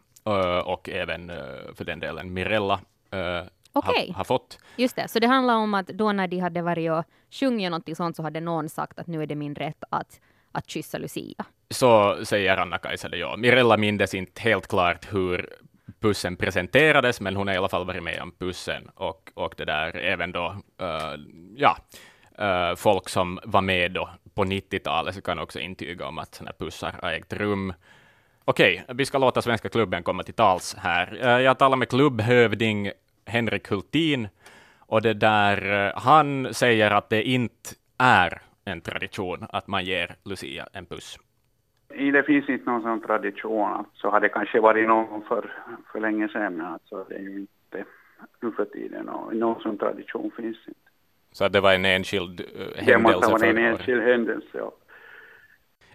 och 0.65 0.89
även 0.89 1.33
för 1.75 1.85
den 1.85 2.01
delen 2.01 2.33
Mirella 2.33 2.81
okay. 3.73 4.07
har, 4.07 4.15
har, 4.15 4.25
fått. 4.25 4.59
Just 4.77 4.97
det, 4.97 5.09
så 5.09 5.19
det 5.19 5.27
handlar 5.27 5.55
om 5.55 5.75
att 5.75 5.87
då 5.87 6.13
när 6.13 6.29
de 6.29 6.39
hade 6.39 6.63
varit 6.63 6.91
och 6.91 7.05
sjungit 7.31 7.71
någonting 7.71 7.97
sånt 7.97 8.17
så 8.17 8.23
hade 8.23 8.41
någon 8.41 8.69
sagt 8.69 8.99
att 8.99 9.07
nu 9.07 9.23
är 9.23 9.27
det 9.27 9.35
min 9.35 9.55
rätt 9.55 9.85
att, 9.91 10.21
att 10.53 10.71
kyssa 10.71 10.99
Lucia. 10.99 11.45
Så 11.71 12.19
säger 12.25 12.57
Anna-Kajsa 12.57 13.09
det, 13.09 13.17
ja. 13.17 13.37
Mirella 13.37 13.77
mindes 13.77 14.15
inte 14.15 14.43
helt 14.43 14.67
klart 14.67 15.13
hur 15.13 15.49
pussen 16.01 16.37
presenterades, 16.37 17.21
men 17.21 17.37
hon 17.37 17.47
har 17.47 17.55
i 17.55 17.59
alla 17.59 17.69
fall 17.69 17.87
varit 17.87 18.03
med 18.03 18.23
om 18.23 18.33
pussen 18.39 18.91
och, 18.95 19.31
och 19.35 19.55
det 19.57 19.65
där 19.65 19.97
även 19.97 20.33
då, 20.33 20.57
uh, 20.83 21.21
ja, 21.57 21.77
uh, 22.41 22.77
folk 22.77 23.09
som 23.09 23.41
var 23.45 23.61
med 23.61 23.93
då 23.93 24.11
på 24.35 24.45
90-talet 24.45 25.15
så 25.15 25.23
kan 25.23 25.39
också 25.39 25.59
intyga 25.59 26.07
om 26.07 26.19
att 26.19 26.35
sådana 26.35 26.53
pussar 26.59 26.95
har 27.03 27.13
ägt 27.13 27.33
rum. 27.33 27.73
Okej, 28.45 28.85
vi 28.89 29.05
ska 29.05 29.19
låta 29.19 29.43
Svenska 29.43 29.69
klubben 29.69 30.03
komma 30.03 30.23
till 30.23 30.35
tals 30.35 30.77
här. 30.79 31.19
Eh, 31.23 31.41
jag 31.41 31.59
talar 31.59 31.77
med 31.77 31.89
klubbhövding 31.89 32.91
Henrik 33.27 33.69
Hultin 33.69 34.29
och 34.79 35.03
det 35.03 35.15
där, 35.15 35.87
eh, 35.87 35.93
han 36.03 36.55
säger 36.55 36.91
att 36.91 37.11
det 37.11 37.23
inte 37.23 37.71
är 37.99 38.41
en 38.65 38.81
tradition 38.81 39.47
att 39.51 39.67
man 39.67 39.85
ger 39.85 40.15
Lucia 40.25 40.67
en 40.73 40.87
puss. 40.87 41.19
Det 41.89 42.23
finns 42.23 42.49
inte 42.49 42.71
någon 42.71 42.83
sån 42.83 43.01
tradition. 43.01 43.85
Så 43.95 44.11
har 44.11 44.21
det 44.21 44.29
kanske 44.29 44.61
varit 44.61 44.89
någon 44.89 45.23
för, 45.23 45.53
för 45.93 46.01
länge 46.01 46.29
sedan, 46.29 46.61
alltså 46.61 47.05
det 47.09 47.15
är 47.15 47.21
ju 47.21 47.37
inte 47.37 47.85
nu 48.41 48.53
för 48.53 48.65
tiden 48.65 49.09
och 49.09 49.37
någon 49.37 49.63
sån 49.63 49.79
tradition 49.79 50.31
finns 50.37 50.59
inte. 50.69 50.81
Så 51.33 51.49
det 51.49 51.61
var 51.61 51.73
en 51.73 51.85
enskild 51.85 52.41
händelse? 52.77 52.85
Det 52.87 52.99
måste 52.99 53.33
vara 53.33 53.47
en 53.47 53.59
enskild 53.59 54.03
händelse, 54.03 54.49
ja. 54.53 54.73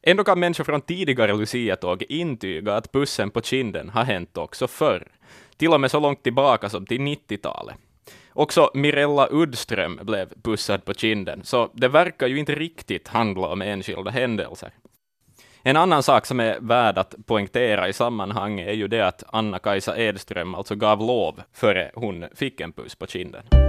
Ändå 0.09 0.23
kan 0.23 0.39
människor 0.39 0.63
från 0.63 0.81
tidigare 0.81 1.33
Lucia-tåg 1.33 2.03
intyga 2.09 2.75
att 2.75 2.91
pussen 2.91 3.29
på 3.29 3.41
kinden 3.41 3.89
har 3.89 4.03
hänt 4.03 4.37
också 4.37 4.67
förr, 4.67 5.07
till 5.57 5.73
och 5.73 5.81
med 5.81 5.91
så 5.91 5.99
långt 5.99 6.23
tillbaka 6.23 6.69
som 6.69 6.85
till 6.85 7.01
90-talet. 7.01 7.75
Också 8.33 8.71
Mirella 8.73 9.27
Uddström 9.31 9.99
blev 10.01 10.41
pussad 10.43 10.85
på 10.85 10.93
kinden, 10.93 11.43
så 11.43 11.69
det 11.73 11.87
verkar 11.87 12.27
ju 12.27 12.39
inte 12.39 12.55
riktigt 12.55 13.07
handla 13.07 13.47
om 13.47 13.61
enskilda 13.61 14.11
händelser. 14.11 14.71
En 15.63 15.77
annan 15.77 16.03
sak 16.03 16.25
som 16.25 16.39
är 16.39 16.59
värd 16.59 16.97
att 16.97 17.15
poängtera 17.25 17.89
i 17.89 17.93
sammanhanget 17.93 18.67
är 18.67 18.73
ju 18.73 18.87
det 18.87 19.07
att 19.07 19.23
Anna-Kajsa 19.27 19.97
Edström 19.97 20.55
alltså 20.55 20.75
gav 20.75 20.99
lov 20.99 21.41
före 21.53 21.91
hon 21.95 22.25
fick 22.35 22.61
en 22.61 22.73
puss 22.73 22.95
på 22.95 23.07
kinden. 23.07 23.66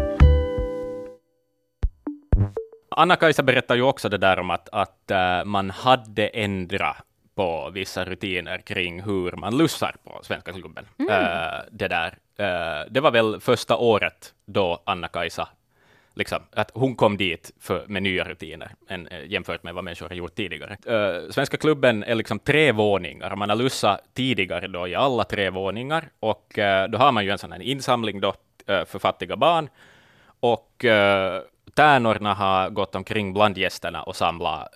Anna-Kajsa 2.89 3.43
berättar 3.43 3.75
ju 3.75 3.83
också 3.83 4.09
det 4.09 4.19
där 4.19 4.39
om 4.39 4.51
att, 4.51 4.69
att 4.73 5.11
uh, 5.11 5.45
man 5.45 5.71
hade 5.71 6.29
ändrat 6.29 6.97
på 7.35 7.71
vissa 7.71 8.05
rutiner 8.05 8.59
kring 8.59 9.03
hur 9.03 9.33
man 9.33 9.59
lussar 9.59 9.97
på 10.05 10.21
Svenska 10.23 10.53
klubben. 10.53 10.87
Mm. 10.99 11.13
Uh, 11.13 11.61
det, 11.71 11.89
där. 11.89 12.09
Uh, 12.41 12.93
det 12.93 13.01
var 13.01 13.11
väl 13.11 13.41
första 13.41 13.77
året 13.77 14.35
då 14.47 14.83
Anna-Kajsa 14.85 15.49
liksom, 16.19 16.43
att 16.53 16.71
hon 16.75 16.95
kom 16.95 17.17
dit 17.17 17.51
för, 17.61 17.85
med 17.87 18.03
nya 18.03 18.25
rutiner 18.25 18.75
än, 18.89 19.07
äh, 19.07 19.25
jämfört 19.27 19.63
med 19.63 19.75
vad 19.75 19.85
människor 19.85 20.09
har 20.09 20.17
gjort 20.17 20.35
tidigare. 20.35 20.77
Äh, 20.87 21.31
Svenska 21.31 21.57
klubben 21.57 22.05
är 22.05 22.15
liksom 22.15 22.39
tre 22.39 22.73
våningar. 22.73 23.37
Man 23.37 23.49
har 23.49 23.57
lussat 23.57 24.01
tidigare 24.15 24.69
då 24.69 24.89
i 24.89 24.95
alla 24.95 25.25
tre 25.25 25.51
våningar 25.51 26.09
och 26.21 26.59
äh, 26.59 26.89
då 26.89 26.99
har 26.99 27.13
man 27.13 27.25
ju 27.25 27.31
en 27.31 27.39
sån 27.39 27.53
här 27.53 27.63
insamling 27.63 28.21
då, 28.21 28.35
för 28.67 28.99
fattiga 28.99 29.37
barn 29.37 29.69
och 30.41 30.85
tärnorna 31.79 32.35
har 32.35 32.71
gått 32.71 32.95
omkring 32.95 33.33
bland 33.33 33.59
gästerna 33.59 34.03
och 34.03 34.17
samlat, 34.17 34.69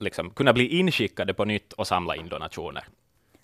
liksom, 0.00 0.30
kunna 0.30 0.52
bli 0.52 0.78
inskickade 0.78 1.34
på 1.34 1.44
nytt 1.44 1.72
och 1.72 1.86
samla 1.86 2.16
in 2.16 2.28
donationer. 2.28 2.84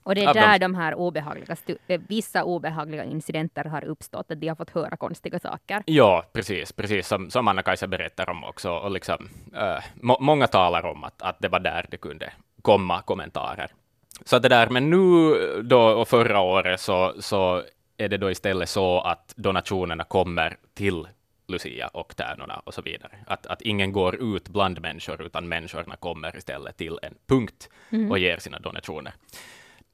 Och 0.03 0.15
det 0.15 0.25
är 0.25 0.35
där 0.35 0.59
de 0.59 0.75
här 0.75 0.95
obehagliga, 0.95 1.57
eh, 1.87 2.01
vissa 2.09 2.45
obehagliga 2.45 3.05
incidenter 3.05 3.65
har 3.65 3.85
uppstått, 3.85 4.31
att 4.31 4.41
de 4.41 4.49
har 4.49 4.57
fått 4.57 4.71
höra 4.71 4.97
konstiga 4.97 5.39
saker. 5.39 5.83
Ja, 5.87 6.25
precis, 6.33 6.73
precis 6.73 7.09
som, 7.09 7.31
som 7.31 7.49
Anna-Kajsa 7.49 7.87
berättar 7.87 8.31
om 8.31 8.45
också. 8.45 8.71
Och 8.71 8.91
liksom, 8.91 9.29
äh, 9.55 9.85
må, 9.95 10.17
många 10.21 10.47
talar 10.47 10.87
om 10.87 11.05
att, 11.05 11.23
att 11.23 11.37
det 11.41 11.49
var 11.49 11.61
där 11.61 11.87
det 11.91 11.97
kunde 11.97 12.33
komma 12.63 13.03
kommentarer. 13.03 13.71
Så 14.25 14.39
det 14.39 14.49
där, 14.49 14.69
men 14.69 14.91
nu 14.91 15.35
då 15.63 15.81
och 15.81 16.09
förra 16.09 16.41
året 16.41 16.81
så, 16.81 17.15
så 17.19 17.63
är 17.97 18.09
det 18.09 18.17
då 18.17 18.31
istället 18.31 18.69
så 18.69 19.01
att 19.01 19.35
donationerna 19.37 20.05
kommer 20.05 20.57
till 20.75 21.09
Lucia 21.51 21.89
och 21.89 22.17
tärnorna 22.17 22.63
och 22.65 22.75
så 22.75 22.83
vidare. 22.83 23.13
Att, 23.27 23.47
att 23.47 23.63
ingen 23.63 23.93
går 23.93 24.37
ut 24.37 24.49
bland 24.49 24.81
människor, 24.81 25.23
utan 25.23 25.49
människorna 25.49 25.97
kommer 25.97 26.37
istället 26.37 26.77
till 26.77 26.99
en 27.03 27.15
punkt 27.29 27.69
mm. 27.91 28.11
och 28.11 28.19
ger 28.19 28.39
sina 28.39 28.59
donationer 28.59 29.13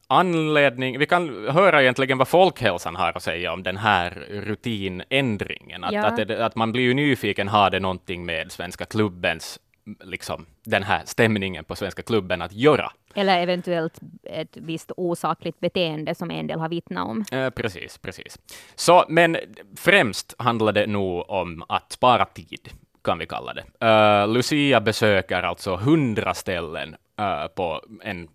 anledning, 0.07 0.99
vi 0.99 1.07
kan 1.07 1.49
höra 1.49 1.83
egentligen 1.83 2.19
vad 2.19 2.29
folkhälsan 2.29 2.97
har 2.97 3.13
att 3.17 3.23
säga 3.23 3.53
om 3.53 3.63
den 3.63 3.77
här 3.77 4.11
rutinändringen. 4.29 5.85
Att, 5.85 5.93
ja. 5.93 6.07
att, 6.07 6.31
att, 6.31 6.55
man 6.55 6.73
blir 6.73 6.83
ju 6.83 6.95
nyfiken, 6.95 7.49
har 7.49 7.71
det 7.71 7.81
någonting 7.81 8.27
med 8.27 8.53
Svenska 8.53 8.85
klubbens, 8.85 9.61
liksom 10.05 10.47
den 10.65 10.83
här 10.83 11.03
stämningen 11.05 11.65
på 11.65 11.77
Svenska 11.77 12.03
klubben 12.03 12.43
att 12.43 12.53
göra? 12.53 12.93
Eller 13.17 13.43
eventuellt 13.43 14.01
ett 14.23 14.57
visst 14.57 14.93
osakligt 14.97 15.61
beteende 15.61 16.15
som 16.15 16.31
en 16.31 16.47
del 16.47 16.59
har 16.61 16.69
vittnat 16.69 17.07
om. 17.07 17.25
Eh, 17.33 17.51
precis, 17.51 17.99
precis. 17.99 18.39
Så, 18.75 19.05
men 19.09 19.37
främst 19.77 20.35
handlar 20.39 20.73
det 20.73 20.87
nog 20.87 21.31
om 21.31 21.65
att 21.69 21.93
spara 21.93 22.25
tid 22.25 22.69
kan 23.05 23.19
vi 23.19 23.27
kalla 23.27 23.55
det. 23.55 23.87
Uh, 23.87 24.29
Lucia 24.35 24.81
besöker 24.81 25.43
alltså 25.43 25.77
hundra 25.77 26.35
ställen 26.35 26.97
uh, 27.21 27.47
på 27.47 27.83
en 28.03 28.29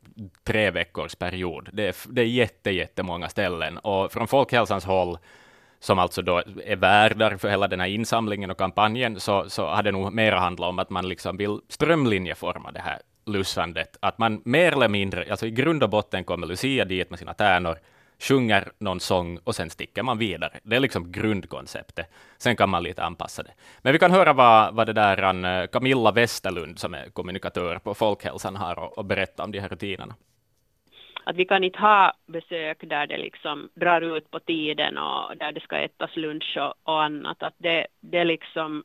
tre 0.43 0.71
veckors 0.71 1.15
period. 1.15 1.69
Det 1.73 1.87
är, 1.87 1.95
det 2.07 2.21
är 2.21 2.25
jätte, 2.25 2.71
jättemånga 2.71 3.29
ställen 3.29 3.77
och 3.77 4.11
från 4.11 4.27
Folkhälsans 4.27 4.85
håll 4.85 5.17
som 5.79 5.99
alltså 5.99 6.21
då 6.21 6.41
är 6.65 6.75
värdar 6.75 7.37
för 7.37 7.49
hela 7.49 7.67
den 7.67 7.79
här 7.79 7.87
insamlingen 7.87 8.51
och 8.51 8.57
kampanjen, 8.57 9.19
så, 9.19 9.49
så 9.49 9.67
har 9.67 9.83
det 9.83 9.91
nog 9.91 10.13
mera 10.13 10.39
handlat 10.39 10.69
om 10.69 10.79
att 10.79 10.89
man 10.89 11.09
liksom 11.09 11.37
vill 11.37 11.59
strömlinjeforma 11.69 12.71
det 12.71 12.79
här 12.79 12.99
lussandet. 13.25 13.97
Att 13.99 14.17
man 14.17 14.41
mer 14.45 14.71
eller 14.71 14.89
mindre, 14.89 15.25
alltså 15.31 15.45
i 15.45 15.51
grund 15.51 15.83
och 15.83 15.89
botten 15.89 16.23
kommer 16.23 16.47
Lucia 16.47 16.85
dit 16.85 17.09
med 17.09 17.19
sina 17.19 17.33
tärnor, 17.33 17.77
sjunger 18.19 18.71
någon 18.77 18.99
sång 18.99 19.39
och 19.43 19.55
sen 19.55 19.69
sticker 19.69 20.03
man 20.03 20.17
vidare. 20.17 20.59
Det 20.63 20.75
är 20.75 20.79
liksom 20.79 21.11
grundkonceptet. 21.11 22.07
Sen 22.37 22.55
kan 22.55 22.69
man 22.69 22.83
lite 22.83 23.03
anpassa 23.03 23.43
det. 23.43 23.53
Men 23.81 23.93
vi 23.93 23.99
kan 23.99 24.11
höra 24.11 24.33
vad, 24.33 24.75
vad 24.75 24.87
det 24.87 24.93
där 24.93 25.45
eh, 25.45 25.67
Camilla 25.67 26.11
Westerlund, 26.11 26.79
som 26.79 26.93
är 26.93 27.09
kommunikatör 27.09 27.79
på 27.79 27.93
Folkhälsan, 27.93 28.55
har 28.55 28.79
och, 28.79 28.97
och 28.97 29.05
berätta 29.05 29.43
om 29.43 29.51
de 29.51 29.59
här 29.59 29.69
rutinerna. 29.69 30.15
Att 31.23 31.35
vi 31.35 31.45
kan 31.45 31.63
inte 31.63 31.79
ha 31.79 32.13
besök 32.25 32.77
där 32.81 33.07
det 33.07 33.17
liksom 33.17 33.69
drar 33.73 34.01
ut 34.01 34.31
på 34.31 34.39
tiden 34.39 34.97
och 34.97 35.37
där 35.37 35.51
det 35.51 35.61
ska 35.61 35.77
ätas 35.77 36.15
lunch 36.15 36.57
och, 36.57 36.73
och 36.83 37.03
annat. 37.03 37.43
Att 37.43 37.55
det, 37.57 37.87
det 37.99 38.23
liksom 38.23 38.83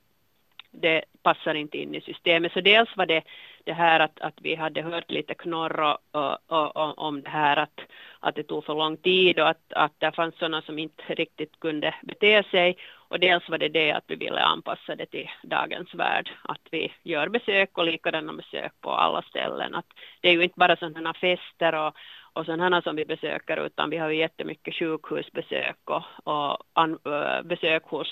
det 0.80 1.04
passar 1.22 1.54
inte 1.54 1.78
in 1.78 1.94
i 1.94 2.00
systemet. 2.00 2.52
Så 2.52 2.60
dels 2.60 2.96
var 2.96 3.06
det 3.06 3.22
det 3.66 3.72
här 3.72 4.00
att, 4.00 4.20
att 4.20 4.34
vi 4.42 4.54
hade 4.54 4.82
hört 4.82 5.10
lite 5.10 5.34
knorr 5.34 5.80
och, 5.80 5.98
och, 6.46 6.76
och, 6.76 6.98
om 6.98 7.22
det 7.22 7.30
här 7.30 7.56
att, 7.56 7.80
att 8.20 8.34
det 8.34 8.42
tog 8.42 8.64
för 8.64 8.74
lång 8.74 8.96
tid 8.96 9.40
och 9.40 9.48
att, 9.48 9.72
att 9.72 9.92
det 9.98 10.12
fanns 10.12 10.38
sådana 10.38 10.62
som 10.62 10.78
inte 10.78 11.14
riktigt 11.14 11.60
kunde 11.60 11.94
bete 12.02 12.42
sig. 12.50 12.76
Och 13.08 13.20
dels 13.20 13.48
var 13.48 13.58
det 13.58 13.68
det 13.68 13.92
att 13.92 14.04
vi 14.06 14.16
ville 14.16 14.40
anpassa 14.40 14.96
det 14.96 15.06
till 15.06 15.30
dagens 15.42 15.94
värld, 15.94 16.30
att 16.42 16.60
vi 16.70 16.92
gör 17.02 17.28
besök 17.28 17.78
och 17.78 17.84
likadana 17.84 18.32
besök 18.32 18.72
på 18.80 18.90
alla 18.90 19.22
ställen. 19.22 19.74
Att 19.74 19.86
det 20.20 20.28
är 20.28 20.32
ju 20.32 20.42
inte 20.42 20.58
bara 20.58 20.76
sådana 20.76 21.14
fester 21.14 21.74
och, 21.74 21.94
och 22.32 22.46
sådana 22.46 22.82
som 22.82 22.96
vi 22.96 23.04
besöker 23.04 23.66
utan 23.66 23.90
vi 23.90 23.96
har 23.96 24.10
ju 24.10 24.18
jättemycket 24.18 24.74
sjukhusbesök 24.74 25.78
och, 25.84 26.02
och 26.24 26.58
an, 26.72 26.98
besök 27.44 27.82
hos 27.84 28.08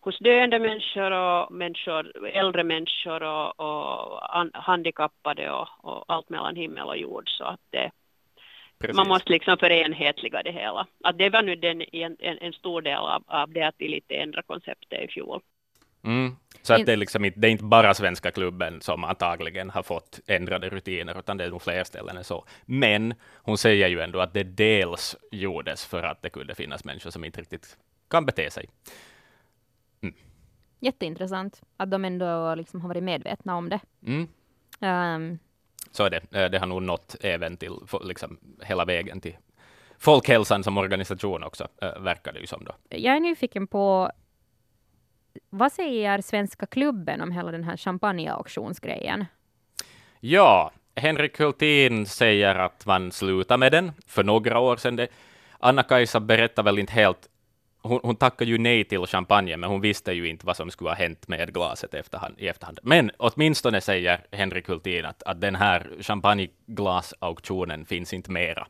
hos 0.00 0.18
döende 0.18 0.58
människor 0.58 1.10
och 1.10 1.52
människor, 1.52 2.26
äldre 2.26 2.64
människor 2.64 3.22
och, 3.22 3.60
och 3.60 4.20
handikappade 4.54 5.50
och, 5.50 5.68
och, 5.80 6.04
allt 6.08 6.28
mellan 6.28 6.56
himmel 6.56 6.86
och 6.86 6.98
jord. 6.98 7.28
Så 7.28 7.44
att 7.44 7.60
det, 7.70 7.90
man 8.94 9.08
måste 9.08 9.32
liksom 9.32 9.58
förenhetliga 9.58 10.42
det 10.42 10.52
hela. 10.52 10.86
Att 11.04 11.18
det 11.18 11.30
var 11.30 11.42
nu 11.42 11.56
den, 11.56 11.82
en, 11.92 12.16
en 12.18 12.52
stor 12.52 12.82
del 12.82 12.98
av, 12.98 13.24
av 13.26 13.52
det 13.52 13.62
att 13.62 13.74
vi 13.78 13.88
lite 13.88 14.14
ändrade 14.14 14.46
konceptet 14.46 15.02
i 15.02 15.08
fjol. 15.08 15.40
Mm. 16.04 16.36
Så 16.62 16.74
att 16.74 16.86
det, 16.86 16.92
är 16.92 16.96
liksom 16.96 17.30
det 17.36 17.48
är 17.48 17.50
inte 17.50 17.64
bara 17.64 17.94
Svenska 17.94 18.30
klubben 18.30 18.80
som 18.80 19.04
antagligen 19.04 19.70
har 19.70 19.82
fått 19.82 20.20
ändrade 20.26 20.68
rutiner, 20.68 21.18
utan 21.18 21.36
det 21.36 21.44
är 21.44 21.50
nog 21.50 21.62
fler 21.62 21.84
ställen 21.84 22.16
än 22.16 22.24
så. 22.24 22.44
Men 22.66 23.14
hon 23.34 23.58
säger 23.58 23.88
ju 23.88 24.00
ändå 24.00 24.20
att 24.20 24.34
det 24.34 24.44
dels 24.44 25.16
gjordes 25.30 25.86
för 25.86 26.02
att 26.02 26.22
det 26.22 26.30
kunde 26.30 26.54
finnas 26.54 26.84
människor 26.84 27.10
som 27.10 27.24
inte 27.24 27.40
riktigt 27.40 27.76
kan 28.10 28.26
bete 28.26 28.50
sig. 28.50 28.66
Jätteintressant 30.80 31.62
att 31.76 31.90
de 31.90 32.04
ändå 32.04 32.54
liksom 32.54 32.80
har 32.80 32.88
varit 32.88 33.02
medvetna 33.02 33.56
om 33.56 33.68
det. 33.68 33.80
Mm. 34.06 34.28
Um, 34.80 35.38
så 35.90 36.04
är 36.04 36.10
det. 36.10 36.42
Eh, 36.42 36.50
det 36.50 36.58
har 36.58 36.66
nog 36.66 36.82
nått 36.82 37.16
även 37.20 37.56
till 37.56 37.72
liksom, 38.02 38.38
hela 38.62 38.84
vägen 38.84 39.20
till 39.20 39.36
Folkhälsan 39.98 40.64
som 40.64 40.78
organisation 40.78 41.42
också, 41.42 41.68
äh, 41.82 42.00
verkar 42.00 42.32
det 42.32 42.40
ju 42.40 42.46
som. 42.46 42.64
Då. 42.64 42.72
Jag 42.88 43.16
är 43.16 43.20
nyfiken 43.20 43.66
på 43.66 44.10
vad 45.50 45.72
säger 45.72 46.20
Svenska 46.20 46.66
klubben 46.66 47.20
om 47.20 47.32
hela 47.32 47.50
den 47.50 47.64
här 47.64 47.76
champagneauktionsgrejen? 47.76 49.24
Ja, 50.20 50.72
Henrik 50.96 51.38
Hultin 51.40 52.06
säger 52.06 52.54
att 52.54 52.86
man 52.86 53.12
slutade 53.12 53.58
med 53.58 53.72
den 53.72 53.92
för 54.06 54.24
några 54.24 54.58
år 54.58 54.76
sedan. 54.76 55.06
Anna-Kajsa 55.58 56.20
berättar 56.20 56.62
väl 56.62 56.78
inte 56.78 56.92
helt 56.92 57.28
hon, 57.82 58.00
hon 58.02 58.16
tackade 58.16 58.50
ju 58.50 58.58
nej 58.58 58.84
till 58.84 59.06
champagne, 59.06 59.56
men 59.56 59.70
hon 59.70 59.80
visste 59.80 60.12
ju 60.12 60.28
inte 60.28 60.46
vad 60.46 60.56
som 60.56 60.70
skulle 60.70 60.90
ha 60.90 60.94
hänt 60.94 61.28
med 61.28 61.54
glaset 61.54 61.94
efterhand, 61.94 62.34
i 62.38 62.48
efterhand. 62.48 62.78
Men 62.82 63.10
åtminstone 63.18 63.80
säger 63.80 64.20
Henrik 64.32 64.68
Hultin 64.68 65.04
att, 65.04 65.22
att 65.22 65.40
den 65.40 65.54
här 65.54 65.90
champagneglasauktionen 66.00 67.84
finns 67.84 68.12
inte 68.12 68.30
mera. 68.30 68.66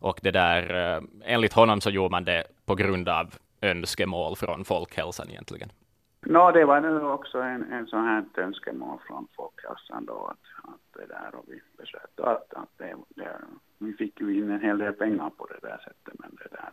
Och 0.00 0.20
det 0.22 0.30
där, 0.30 0.94
eh, 0.96 1.02
enligt 1.24 1.52
honom 1.52 1.80
så 1.80 1.90
gjorde 1.90 2.10
man 2.10 2.24
det 2.24 2.44
på 2.66 2.74
grund 2.74 3.08
av 3.08 3.34
önskemål 3.60 4.36
från 4.36 4.64
folkhälsan 4.64 5.30
egentligen. 5.30 5.72
No, 6.26 6.50
det 6.50 6.64
var 6.64 6.80
nu 6.80 7.00
också 7.00 7.38
en, 7.38 7.72
en 7.72 7.86
sån 7.86 8.04
här 8.04 8.24
önskemål 8.36 8.98
från 9.06 9.26
folkhälsan 9.36 10.06
då 10.06 10.26
att, 10.26 10.72
att 10.72 11.00
det 11.00 11.06
där 11.06 11.34
och 11.34 11.44
vi 11.46 11.60
beslöt 11.78 12.20
att, 12.20 12.54
att 12.54 12.78
det, 12.78 12.94
det, 13.08 13.36
vi 13.78 13.92
fick 13.92 14.20
ju 14.20 14.38
in 14.38 14.50
en 14.50 14.60
hel 14.60 14.78
del 14.78 14.92
pengar 14.92 15.30
på 15.30 15.46
det 15.46 15.68
där 15.68 15.78
sättet 15.78 16.18
men 16.18 16.30
det 16.30 16.48
där 16.50 16.70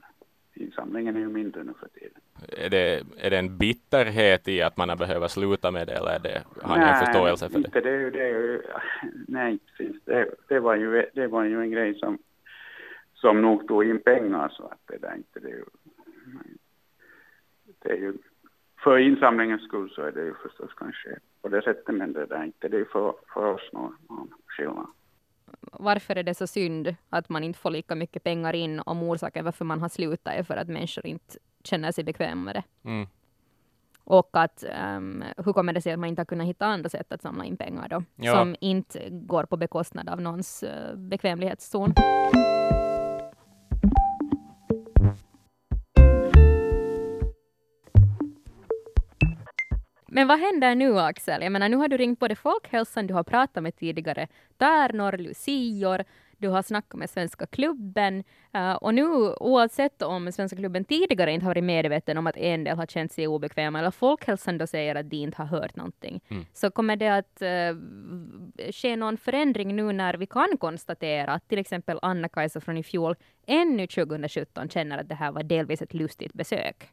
insamlingen 0.59 1.15
är 1.15 1.19
ju 1.19 1.29
mindre 1.29 1.63
nu 1.63 1.73
för 1.79 1.87
tiden. 1.87 2.21
Är 2.47 2.69
det, 2.69 3.03
är 3.17 3.29
det 3.29 3.37
en 3.37 3.57
bitterhet 3.57 4.47
i 4.47 4.61
att 4.61 4.77
man 4.77 4.89
har 4.89 4.95
behövt 4.95 5.31
sluta 5.31 5.71
med 5.71 5.87
det 5.87 5.93
eller 5.93 6.11
är 6.11 6.19
det, 6.19 6.43
har 6.61 6.77
ni 6.77 6.83
en 6.83 7.05
förståelse 7.05 7.49
för 7.49 7.59
det? 7.59 7.65
Inte, 7.65 7.81
det, 7.81 8.09
det 8.09 8.29
ju, 8.29 8.61
nej, 9.27 9.59
precis. 9.77 10.01
Det, 10.05 10.29
det, 10.47 10.59
var 10.59 10.75
ju, 10.75 11.05
det 11.13 11.27
var 11.27 11.43
ju 11.43 11.61
en 11.61 11.71
grej 11.71 11.99
som, 11.99 12.17
som 13.13 13.41
nog 13.41 13.67
tog 13.67 13.85
in 13.85 13.99
pengar 13.99 14.49
så 14.49 14.63
att 14.63 14.79
det 14.85 14.97
där 14.97 15.15
inte, 15.15 15.39
det 15.39 15.47
är 15.47 15.55
ju, 15.55 15.65
det 17.79 17.89
är 17.89 17.97
ju 17.97 18.13
för 18.83 18.97
insamlingens 18.97 19.63
skull 19.63 19.89
så 19.89 20.01
är 20.01 20.11
det 20.11 20.23
ju 20.23 20.33
förstås 20.33 20.71
kanske 20.77 21.19
på 21.41 21.49
det 21.49 21.61
sättet 21.61 21.95
men 21.95 22.13
det 22.13 22.25
där 22.25 22.43
inte, 22.43 22.67
det 22.67 22.77
är 22.77 22.85
för, 22.85 23.13
för 23.33 23.53
oss 23.53 23.69
någon, 23.73 23.95
någon 24.09 24.33
skillnad. 24.47 24.87
Varför 25.79 26.15
är 26.15 26.23
det 26.23 26.33
så 26.33 26.47
synd 26.47 26.95
att 27.09 27.29
man 27.29 27.43
inte 27.43 27.59
får 27.59 27.69
lika 27.71 27.95
mycket 27.95 28.23
pengar 28.23 28.53
in 28.53 28.79
om 28.79 29.03
orsaken 29.03 29.45
varför 29.45 29.65
man 29.65 29.81
har 29.81 29.89
slutat 29.89 30.33
är 30.33 30.43
för 30.43 30.57
att 30.57 30.67
människor 30.67 31.05
inte 31.05 31.37
känner 31.63 31.91
sig 31.91 32.03
bekväma 32.03 32.41
med 32.41 32.55
det. 32.55 32.89
Mm. 32.89 33.07
Och 34.03 34.29
att 34.31 34.63
um, 34.97 35.23
hur 35.37 35.53
kommer 35.53 35.73
det 35.73 35.81
sig 35.81 35.93
att 35.93 35.99
man 35.99 36.09
inte 36.09 36.19
har 36.19 36.25
kunnat 36.25 36.47
hitta 36.47 36.65
andra 36.65 36.89
sätt 36.89 37.11
att 37.11 37.21
samla 37.21 37.45
in 37.45 37.57
pengar 37.57 37.87
då, 37.89 38.03
Ja. 38.15 38.33
som 38.33 38.55
inte 38.59 39.09
går 39.09 39.43
på 39.43 39.57
bekostnad 39.57 40.09
av 40.09 40.21
någons 40.21 40.63
uh, 40.63 40.95
bekvämlighetszon. 40.95 41.93
Men 50.19 50.27
vad 50.27 50.39
händer 50.39 50.75
nu 50.75 50.99
Axel? 50.99 51.41
Jag 51.41 51.51
menar, 51.51 51.69
nu 51.69 51.77
har 51.77 51.87
du 51.87 51.97
ringt 51.97 52.19
både 52.19 52.35
Folkhälsan, 52.35 53.07
du 53.07 53.13
har 53.13 53.23
pratat 53.23 53.63
med 53.63 53.75
tidigare 53.75 54.27
Tärnor, 54.57 55.17
Lucior, 55.17 56.03
du 56.37 56.47
har 56.47 56.61
snackat 56.61 56.99
med 56.99 57.09
Svenska 57.09 57.45
klubben 57.45 58.23
eh, 58.53 58.73
och 58.73 58.93
nu 58.93 59.05
oavsett 59.39 60.01
om 60.01 60.31
Svenska 60.31 60.57
klubben 60.57 60.85
tidigare 60.85 61.31
inte 61.31 61.45
har 61.45 61.49
varit 61.49 61.63
medveten 61.63 62.17
om 62.17 62.27
att 62.27 62.37
en 62.37 62.63
del 62.63 62.77
har 62.77 62.85
känt 62.85 63.11
sig 63.11 63.27
obekväma 63.27 63.79
eller 63.79 63.91
Folkhälsan 63.91 64.57
då 64.57 64.67
säger 64.67 64.95
att 64.95 65.09
de 65.09 65.15
inte 65.17 65.41
har 65.41 65.45
hört 65.45 65.75
någonting, 65.75 66.21
Mm. 66.29 66.45
så 66.53 66.71
kommer 66.71 66.95
det 66.95 67.07
att 67.17 67.41
eh, 67.41 68.71
ske 68.71 68.95
någon 68.95 69.17
förändring 69.17 69.75
nu 69.75 69.93
när 69.93 70.13
vi 70.13 70.25
kan 70.25 70.57
konstatera 70.59 71.33
att 71.33 71.47
till 71.47 71.59
exempel 71.59 71.99
Anna-Kajsa 72.01 72.59
från 72.61 72.77
i 72.77 72.83
fjol 72.83 73.15
ännu 73.47 73.87
2017 73.87 74.69
känner 74.69 74.97
att 74.97 75.09
det 75.09 75.15
här 75.15 75.31
var 75.31 75.43
delvis 75.43 75.81
ett 75.81 75.93
lustigt 75.93 76.33
besök. 76.33 76.89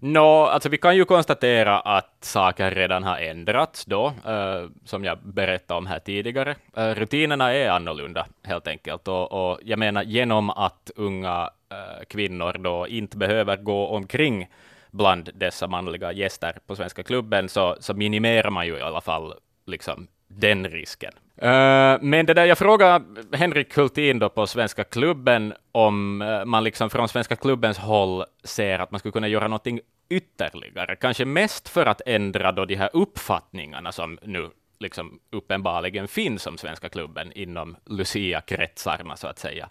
Nå, 0.00 0.44
alltså 0.44 0.68
vi 0.68 0.78
kan 0.78 0.96
ju 0.96 1.04
konstatera 1.04 1.80
att 1.80 2.24
saker 2.24 2.70
redan 2.70 3.02
har 3.04 3.16
ändrats 3.18 3.84
då, 3.84 4.06
uh, 4.06 4.70
som 4.84 5.04
jag 5.04 5.18
berättade 5.18 5.78
om 5.78 5.86
här 5.86 5.98
tidigare. 5.98 6.54
Uh, 6.78 6.94
rutinerna 6.94 7.54
är 7.54 7.70
annorlunda 7.70 8.26
helt 8.42 8.66
enkelt, 8.66 9.08
och, 9.08 9.32
och 9.32 9.60
jag 9.62 9.78
menar 9.78 10.02
genom 10.02 10.50
att 10.50 10.90
unga 10.96 11.50
uh, 11.72 12.04
kvinnor 12.08 12.52
då 12.58 12.88
inte 12.88 13.16
behöver 13.16 13.56
gå 13.56 13.86
omkring 13.86 14.48
bland 14.90 15.30
dessa 15.34 15.66
manliga 15.66 16.12
gäster 16.12 16.58
på 16.66 16.76
Svenska 16.76 17.02
klubben, 17.02 17.48
så, 17.48 17.76
så 17.80 17.94
minimerar 17.94 18.50
man 18.50 18.66
ju 18.66 18.78
i 18.78 18.82
alla 18.82 19.00
fall 19.00 19.34
liksom 19.66 20.06
den 20.28 20.68
risken. 20.68 21.12
Eh, 21.36 21.98
men 22.00 22.26
det 22.26 22.34
där, 22.34 22.44
jag 22.44 22.58
frågade 22.58 23.04
Henrik 23.32 23.76
Hultin 23.76 24.18
då 24.18 24.28
på 24.28 24.46
Svenska 24.46 24.84
klubben 24.84 25.54
om 25.72 26.22
eh, 26.22 26.44
man 26.44 26.64
liksom 26.64 26.90
från 26.90 27.08
Svenska 27.08 27.36
klubbens 27.36 27.78
håll 27.78 28.24
ser 28.44 28.78
att 28.78 28.90
man 28.90 28.98
skulle 28.98 29.12
kunna 29.12 29.28
göra 29.28 29.48
någonting 29.48 29.80
ytterligare, 30.08 30.96
kanske 30.96 31.24
mest 31.24 31.68
för 31.68 31.86
att 31.86 32.00
ändra 32.06 32.52
då 32.52 32.64
de 32.64 32.74
här 32.74 32.90
uppfattningarna 32.92 33.92
som 33.92 34.18
nu 34.22 34.50
liksom 34.78 35.18
uppenbarligen 35.30 36.08
finns 36.08 36.46
om 36.46 36.58
Svenska 36.58 36.88
klubben 36.88 37.32
inom 37.32 37.76
Lucia-kretsarna, 37.84 39.16
så 39.16 39.26
att 39.26 39.38
säga. 39.38 39.68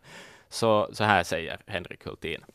Så, 0.50 0.89
så 0.91 1.03
här 1.03 1.24
säger 1.24 1.57
Henrik 1.67 2.05
Hultin. 2.05 2.45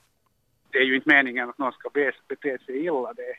det 0.73 0.78
är 0.78 0.83
ju 0.83 0.97
inte 0.97 1.09
meningen 1.09 1.49
att 1.49 1.59
någon 1.59 1.73
ska 1.73 1.88
be, 1.88 2.12
bete 2.28 2.59
sig 2.59 2.85
illa. 2.85 3.12
Det, 3.12 3.35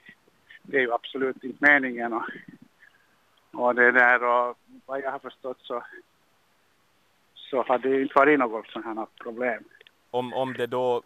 det 0.64 0.78
är 0.78 0.82
ju 0.82 0.94
absolut 0.94 1.44
inte 1.44 1.72
meningen. 1.72 2.14
Och, 2.14 2.24
och 3.54 3.76
det 3.76 3.92
där 3.92 4.24
och 4.24 4.58
vad 4.86 5.02
jag 5.02 5.12
har 5.12 5.20
förstått 5.20 5.58
så, 5.62 5.84
så 7.34 7.64
har 7.64 7.78
det 7.78 8.02
inte 8.02 8.14
varit 8.16 8.40
något 8.40 8.68
sådant 8.68 8.98
här 8.98 9.08
problem. 9.24 9.64
Om, 10.12 10.34
om 10.34 10.54
det 10.54 10.68
då 10.68 11.02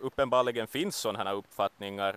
uppenbarligen 0.00 0.66
finns 0.66 0.96
sådana 0.96 1.24
här 1.24 1.36
uppfattningar, 1.36 2.16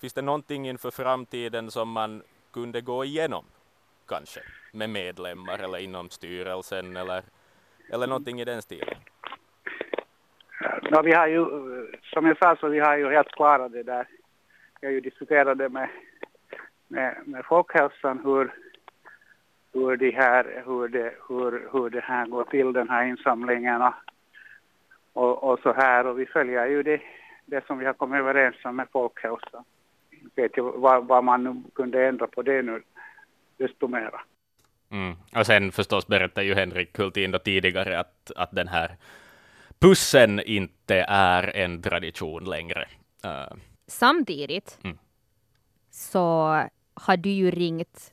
finns 0.00 0.14
det 0.14 0.22
någonting 0.22 0.68
inför 0.68 0.90
framtiden 0.90 1.70
som 1.70 1.90
man 1.90 2.22
kunde 2.52 2.80
gå 2.80 3.04
igenom, 3.04 3.44
kanske, 4.08 4.40
med 4.72 4.90
medlemmar 4.90 5.58
eller 5.58 5.78
inom 5.78 6.10
styrelsen 6.10 6.96
eller, 6.96 7.22
eller 7.92 8.06
någonting 8.06 8.40
i 8.40 8.44
den 8.44 8.62
stilen? 8.62 8.98
Ja, 10.82 11.02
vi 11.02 11.12
har 11.12 11.26
ju, 11.26 11.40
eh, 11.40 11.98
som 12.02 12.26
jag 12.26 12.38
sa 12.38 12.56
så 12.56 12.68
vi 12.68 12.78
har 12.78 12.96
ju 12.96 13.10
helt 13.10 13.30
klarat 13.30 13.72
det 13.72 13.82
där. 13.82 14.08
Vi 14.80 14.86
har 14.86 14.92
ju 14.92 15.00
diskuterat 15.00 15.58
det 15.58 15.68
med, 15.68 15.88
med, 16.90 17.16
med 17.24 17.44
folkhälsan 17.44 18.20
hur, 18.24 18.54
hur, 19.72 19.96
de 19.96 20.10
här, 20.10 20.62
hur, 20.66 20.88
det, 20.88 21.14
hur, 21.28 21.68
hur 21.72 21.90
det 21.90 22.00
här 22.00 22.26
går 22.26 22.44
till, 22.44 22.72
den 22.72 22.88
här 22.88 23.04
insamlingen 23.04 23.82
och, 23.82 23.94
och, 25.12 25.44
och 25.44 25.60
så 25.62 25.72
här. 25.72 26.06
Och 26.06 26.18
vi 26.18 26.26
följer 26.26 26.66
ju 26.66 26.82
det, 26.82 27.00
det 27.46 27.66
som 27.66 27.78
vi 27.78 27.86
har 27.86 27.92
kommit 27.92 28.18
överens 28.18 28.56
om 28.64 28.76
med 28.76 28.88
folkhälsan. 28.92 29.64
Vet 30.34 30.56
ju 30.58 30.62
vad, 30.62 31.06
vad 31.06 31.24
man 31.24 31.44
nu 31.44 31.62
kunde 31.74 32.06
ändra 32.08 32.26
på 32.26 32.42
det 32.42 32.62
nu, 32.62 32.82
desto 33.56 33.88
mera. 33.88 34.20
Mm. 34.90 35.14
Och 35.36 35.46
sen 35.46 35.72
förstås 35.72 36.06
berättade 36.06 36.46
ju 36.46 36.54
Henrik 36.54 36.98
Hultin 36.98 37.30
då 37.30 37.38
tidigare 37.38 37.98
att, 38.00 38.30
att 38.36 38.50
den 38.50 38.68
här 38.68 38.96
pussen 39.78 40.40
inte 40.40 41.04
är 41.08 41.56
en 41.56 41.82
tradition 41.82 42.44
längre. 42.44 42.84
Eh, 43.24 43.56
Samtidigt 43.86 44.78
Mm. 44.84 44.98
så 45.90 46.54
har 47.00 47.16
du 47.16 47.30
ju 47.30 47.50
ringt 47.50 48.12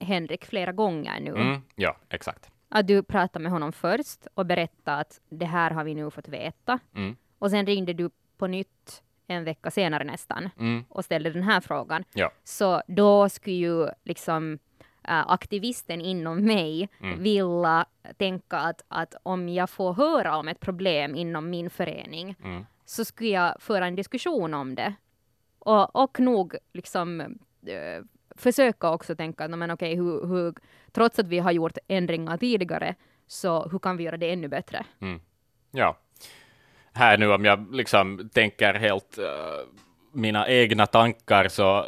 Henrik 0.00 0.44
flera 0.44 0.72
gånger 0.72 1.20
nu. 1.20 1.30
mm, 1.30 1.62
ja, 1.76 1.96
exakt. 2.08 2.50
Att 2.68 2.86
du 2.86 3.02
pratade 3.02 3.42
med 3.42 3.52
honom 3.52 3.72
först 3.72 4.26
och 4.34 4.46
berättade 4.46 4.96
att 4.96 5.20
det 5.28 5.46
här 5.46 5.70
har 5.70 5.84
vi 5.84 5.94
nu 5.94 6.10
fått 6.10 6.28
veta. 6.28 6.78
Mm, 6.94 7.16
Och 7.38 7.50
sen 7.50 7.66
ringde 7.66 7.92
du 7.92 8.10
på 8.36 8.46
nytt 8.46 9.02
en 9.26 9.44
vecka 9.44 9.70
senare 9.70 10.04
nästan 10.04 10.50
mm, 10.58 10.84
och 10.88 11.04
ställde 11.04 11.30
den 11.30 11.42
här 11.42 11.60
frågan. 11.60 12.04
ja. 12.14 12.30
Så 12.44 12.82
då 12.86 13.28
skulle 13.28 13.56
ju 13.56 13.88
liksom 14.04 14.58
äh, 15.04 15.30
aktivisten 15.30 16.00
inom 16.00 16.44
mig 16.44 16.88
Mm. 17.00 17.22
vilja 17.22 17.86
tänka 18.16 18.56
att, 18.58 18.82
att 18.88 19.14
om 19.22 19.48
jag 19.48 19.70
får 19.70 19.92
höra 19.94 20.36
om 20.36 20.48
ett 20.48 20.60
problem 20.60 21.14
inom 21.14 21.50
min 21.50 21.70
förening 21.70 22.36
Mm. 22.44 22.66
så 22.84 23.04
skulle 23.04 23.30
jag 23.30 23.62
föra 23.62 23.86
en 23.86 23.96
diskussion 23.96 24.54
om 24.54 24.74
det. 24.74 24.94
Och, 25.58 25.96
och 25.96 26.20
nog 26.20 26.56
liksom 26.72 27.38
eh, 27.66 28.04
försöka 28.36 28.90
också 28.90 29.14
tänka, 29.16 29.48
"Nå, 29.48 29.56
men 29.56 29.70
okej, 29.70 29.96
hur, 29.96 30.26
hur, 30.26 30.54
trots 30.92 31.18
att 31.18 31.26
vi 31.28 31.38
har 31.38 31.52
gjort 31.52 31.78
ändringar 31.88 32.36
tidigare, 32.36 32.94
så 33.26 33.68
hur 33.68 33.78
kan 33.78 33.96
vi 33.96 34.04
göra 34.04 34.16
det 34.16 34.32
ännu 34.32 34.48
bättre? 34.48 34.84
Mm. 35.00 35.20
Ja. 35.70 35.98
Här 36.92 37.18
nu 37.18 37.32
om 37.32 37.44
jag 37.44 37.74
liksom 37.74 38.30
tänker 38.32 38.74
helt 38.74 39.18
eh, 39.18 39.68
mina 40.12 40.48
egna 40.48 40.86
tankar 40.86 41.48
så 41.48 41.86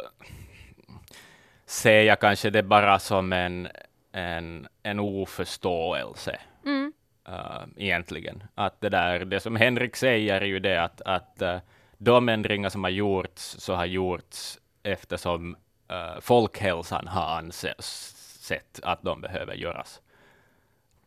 ser 1.65 2.01
jag 2.01 2.19
kanske 2.19 2.49
det 2.49 2.63
bara 2.63 2.99
som 2.99 3.33
en, 3.33 3.67
en, 4.11 4.67
en 4.83 4.99
oförståelse 4.99 6.39
Mm. 6.65 6.93
eh, 7.27 7.63
egentligen. 7.77 8.43
Att 8.55 8.81
det 8.81 8.89
där, 8.89 9.25
det 9.25 9.39
som 9.39 9.55
Henrik 9.55 9.95
säger 9.95 10.41
är 10.41 10.45
ju 10.45 10.59
det 10.59 10.83
att, 10.83 11.01
att 11.01 11.41
eh, 11.41 11.57
de 11.97 12.29
ändringar 12.29 12.69
som 12.69 12.83
har 12.83 12.91
gjorts 12.91 13.41
så 13.59 13.73
har 13.75 13.85
gjorts 13.85 14.59
eftersom 14.83 15.55
uh, 15.91 16.19
folkhälsan 16.21 17.07
har 17.07 17.37
ansett 17.37 18.79
att 18.83 19.01
de 19.01 19.21
behöver 19.21 19.53
göras. 19.53 20.01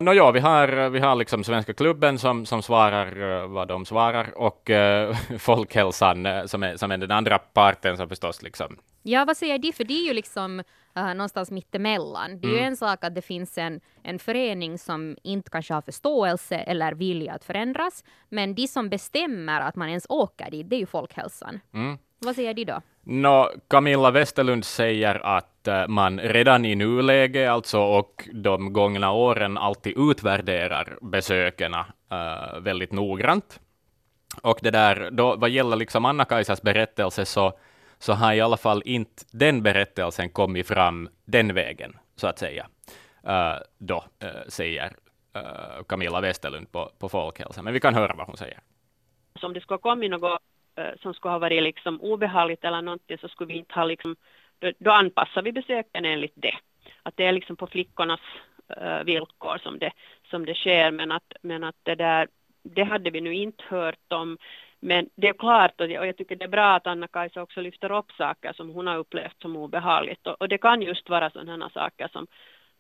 Nåja, 0.01 0.31
vi 0.31 0.41
har, 0.41 0.89
vi 0.89 0.99
har 0.99 1.15
liksom 1.17 1.45
Svenska 1.45 1.75
klubben 1.75 2.19
som, 2.19 2.47
som 2.47 2.63
svarar 2.63 3.41
eh, 3.43 3.47
vad 3.49 3.69
de 3.69 3.87
svarar 3.87 4.39
och 4.39 4.71
eh, 4.71 5.17
folkhälsan 5.39 6.49
som, 6.49 6.63
är, 6.63 6.77
som 6.77 6.91
är 6.93 6.99
den 6.99 7.11
andra 7.11 7.39
parten 7.39 7.97
som 7.97 8.09
förstås 8.09 8.43
liksom 8.43 8.79
Ja, 9.03 9.25
vad 9.25 9.37
säger 9.37 9.59
de? 9.59 9.73
För 9.73 9.85
de 9.85 9.95
är 9.95 10.07
ju 10.07 10.13
liksom 10.13 10.63
uh, 10.99 11.15
någonstans 11.15 11.51
mittemellan. 11.51 12.41
Det 12.41 12.47
är 12.47 12.51
ju 12.51 12.57
Mm. 12.57 12.69
en 12.69 12.77
sak 12.77 13.05
att 13.05 13.15
det 13.15 13.23
finns 13.23 13.59
en, 13.59 13.81
en 14.03 14.19
förening 14.19 14.79
som 14.79 15.17
inte 15.23 15.51
kanske 15.51 15.75
har 15.75 15.83
förståelse 15.83 16.57
eller 16.57 16.93
vilja 16.93 17.33
att 17.33 17.45
förändras, 17.45 18.05
men 18.29 18.55
de 18.55 18.69
som 18.69 18.89
bestämmer 18.89 19.61
att 19.61 19.77
man 19.77 19.89
ens 19.89 20.07
åker 20.09 20.51
dit, 20.51 20.71
det 20.71 20.77
är 20.77 20.81
ju 20.81 20.87
folkhälsan. 20.87 21.61
mm, 21.75 21.99
Vad 22.21 22.37
säger 22.37 22.55
de 22.55 22.65
då? 22.65 22.81
Nå, 23.03 23.51
Camilla 23.69 24.11
Westerlund 24.11 24.65
säger 24.65 25.27
att 25.27 25.69
eh, 25.69 25.89
man 25.89 26.21
redan 26.21 26.65
i 26.65 26.75
nuläget, 26.75 27.51
alltså 27.51 27.81
och 27.81 28.29
de 28.33 28.73
gångna 28.73 29.13
åren, 29.13 29.59
alltid 29.59 29.99
utvärderar 30.11 30.99
besöken 31.01 31.75
eh, 31.75 32.61
väldigt 32.61 32.93
noggrant. 32.93 33.61
Och 34.43 34.59
det 34.63 34.71
där, 34.71 35.11
då, 35.11 35.37
vad 35.37 35.51
gäller 35.51 35.77
liksom 35.77 36.05
Anna-Kajsas 36.05 36.63
berättelse 36.63 37.25
så, 37.25 37.53
så 37.99 38.13
har 38.13 38.35
i 38.35 38.41
alla 38.41 38.57
fall 38.57 38.83
inte 38.85 39.25
den 39.31 39.63
berättelsen 39.63 40.31
kommit 40.31 40.67
fram 40.67 41.09
den 41.25 41.55
vägen, 41.55 41.97
så 42.17 42.27
att 42.27 42.39
säga. 42.39 42.67
Eh, 43.27 43.55
då, 43.79 44.05
eh, 44.19 44.29
säger 44.49 44.93
Camilla 45.89 46.21
Westerlund 46.21 46.73
på, 46.73 46.91
på 46.99 47.09
Folkhälsan. 47.09 47.65
Men 47.65 47.73
vi 47.73 47.81
kan 47.81 47.95
höra 47.95 48.15
vad 48.15 48.27
hon 48.27 48.37
säger. 48.37 48.61
Så 49.41 49.47
om 49.47 49.53
det 49.53 49.61
skulle 49.61 49.75
ha 49.75 49.83
kommit 49.83 50.11
något 50.11 50.41
Eh, 50.79 50.99
som 51.03 51.15
skulle 51.15 51.33
ha 51.33 51.39
varit 51.39 51.63
liksom 51.63 52.01
obehagligt 52.01 52.65
eller 52.65 52.83
någonting 52.83 53.19
så 53.19 53.29
skulle 53.29 53.53
vi 53.53 53.59
inte 53.59 53.75
ha 53.75 53.85
liksom, 53.85 54.17
då, 54.59 54.73
då 54.79 54.91
anpassar 54.91 55.43
vi 55.43 55.53
besöken 55.53 56.05
enligt 56.05 56.33
det. 56.35 56.55
Att 57.03 57.17
det 57.17 57.25
är 57.25 57.33
liksom 57.33 57.57
på 57.57 57.67
flickornas 57.67 58.21
eh, 58.77 59.05
villkor 59.05 59.59
som 59.63 59.79
det, 59.79 59.93
som 60.31 60.47
det 60.47 60.55
sker 60.55 60.91
men 60.91 61.13
att, 61.13 61.33
men 61.43 61.65
att 61.65 61.77
det 61.83 61.95
där, 61.95 62.29
det 62.63 62.83
hade 62.83 63.11
vi 63.11 63.21
nu 63.21 63.35
inte 63.35 63.65
hört 63.69 64.13
om. 64.13 64.39
Men 64.81 65.09
det 65.15 65.29
är 65.29 65.33
klart 65.33 65.81
och 65.81 65.91
jag, 65.91 66.01
och 66.01 66.07
jag 66.07 66.17
tycker 66.17 66.37
det 66.37 66.45
är 66.45 66.49
bra 66.49 66.75
att 66.75 66.87
Anna-Kajsa 66.87 67.43
också 67.43 67.61
lyfter 67.61 67.93
upp 67.93 68.13
saker 68.13 68.53
som 68.53 68.71
hon 68.71 68.87
har 68.87 68.97
upplevt 68.97 69.43
som 69.43 69.57
obehagligt 69.57 70.27
och, 70.27 70.41
och 70.41 70.49
det 70.49 70.59
kan 70.59 70.83
just 70.83 71.09
vara 71.09 71.31
sådana 71.31 71.71
saker 71.71 72.09
som 72.13 72.27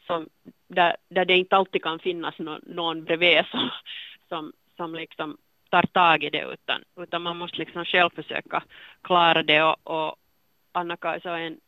som, 0.06 0.28
där, 0.68 0.96
där 1.08 1.24
det 1.24 1.36
inte 1.36 1.56
alltid 1.56 1.82
kan 1.82 1.98
finnas 1.98 2.38
någon, 2.38 2.60
någon 2.66 3.04
bredvid 3.04 3.44
som, 3.50 3.70
som, 4.28 4.52
som 4.76 4.94
liksom 4.94 5.36
tar 5.70 5.82
tag 5.82 6.24
i 6.24 6.30
det 6.30 6.44
utan, 6.52 6.82
utan 6.96 7.22
man 7.22 7.36
måste 7.36 7.56
liksom 7.58 7.84
själv 7.84 8.10
försöka 8.10 8.62
klara 9.02 9.42
det 9.42 9.62
och, 9.62 9.76
och 9.82 10.16
Anna-Kajsa 10.72 11.38
är 11.38 11.46
en 11.46 11.60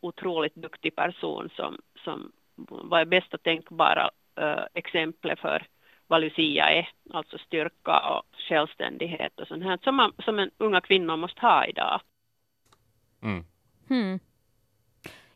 otroligt 0.00 0.54
duktig 0.54 0.96
person 0.96 1.50
som, 1.56 1.78
som 2.04 2.32
var 2.66 3.04
bästa 3.04 3.38
tänkbara 3.38 4.10
uh, 4.40 4.64
exemplet 4.74 5.40
för 5.40 5.66
vad 6.06 6.20
Lucia 6.20 6.70
är, 6.70 6.88
alltså 7.10 7.38
styrka 7.38 7.98
och 7.98 8.22
självständighet 8.48 9.40
och 9.40 9.48
sånt 9.48 9.64
här 9.64 9.78
som, 9.82 9.96
man, 9.96 10.12
som 10.24 10.38
en 10.38 10.50
unga 10.58 10.80
kvinnor 10.80 11.16
måste 11.16 11.40
ha 11.40 11.66
idag. 11.66 12.00
Mm. 13.22 13.44
Hmm. 13.88 14.18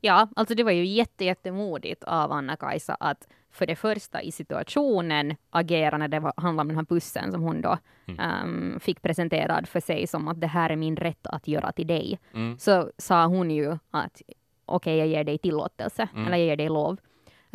Ja, 0.00 0.28
alltså 0.36 0.54
det 0.54 0.64
var 0.64 0.72
ju 0.72 0.84
jätte, 0.84 1.24
jättemodigt 1.24 2.04
av 2.04 2.32
Anna-Kajsa 2.32 2.96
att 3.00 3.28
för 3.52 3.66
det 3.66 3.76
första 3.76 4.22
i 4.22 4.32
situationen 4.32 5.36
agera 5.50 5.98
när 5.98 6.08
det 6.08 6.20
var, 6.20 6.32
handlade 6.36 6.64
om 6.64 6.68
den 6.68 6.76
här 6.76 6.84
bussen 6.84 7.32
som 7.32 7.42
hon 7.42 7.60
då 7.60 7.78
mm. 8.06 8.44
um, 8.44 8.80
fick 8.80 9.02
presenterad 9.02 9.68
för 9.68 9.80
sig 9.80 10.06
som 10.06 10.28
att 10.28 10.40
det 10.40 10.46
här 10.46 10.70
är 10.70 10.76
min 10.76 10.96
rätt 10.96 11.26
att 11.26 11.48
göra 11.48 11.72
till 11.72 11.86
dig. 11.86 12.18
Mm. 12.34 12.58
Så 12.58 12.90
sa 12.98 13.26
hon 13.26 13.50
ju 13.50 13.78
att 13.90 14.22
okej, 14.64 14.94
okay, 14.94 14.96
jag 14.96 15.06
ger 15.06 15.24
dig 15.24 15.38
tillåtelse, 15.38 16.08
mm. 16.14 16.26
eller 16.26 16.36
jag 16.36 16.46
ger 16.46 16.56
dig 16.56 16.68
lov. 16.68 16.98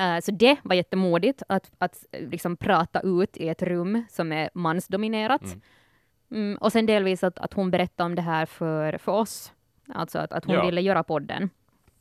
Uh, 0.02 0.20
så 0.20 0.32
det 0.32 0.58
var 0.64 0.76
jättemodigt 0.76 1.44
att, 1.50 1.72
att 1.78 2.06
liksom 2.12 2.58
prata 2.58 3.02
ut 3.02 3.38
i 3.38 3.50
ett 3.50 3.62
rum 3.62 4.06
som 4.10 4.32
är 4.32 4.50
mansdominerat. 4.54 5.44
Mm. 5.44 5.62
Mm, 6.32 6.58
och 6.58 6.72
sen 6.72 6.86
delvis 6.86 7.24
att, 7.24 7.40
att 7.40 7.54
hon 7.54 7.72
berättade 7.72 8.06
om 8.06 8.16
det 8.16 8.22
här 8.22 8.46
för, 8.46 8.98
för 8.98 9.12
oss, 9.12 9.54
alltså 9.94 10.20
att, 10.20 10.32
att 10.32 10.46
hon 10.46 10.56
ja. 10.56 10.66
ville 10.66 10.82
göra 10.82 11.04
podden. 11.04 11.50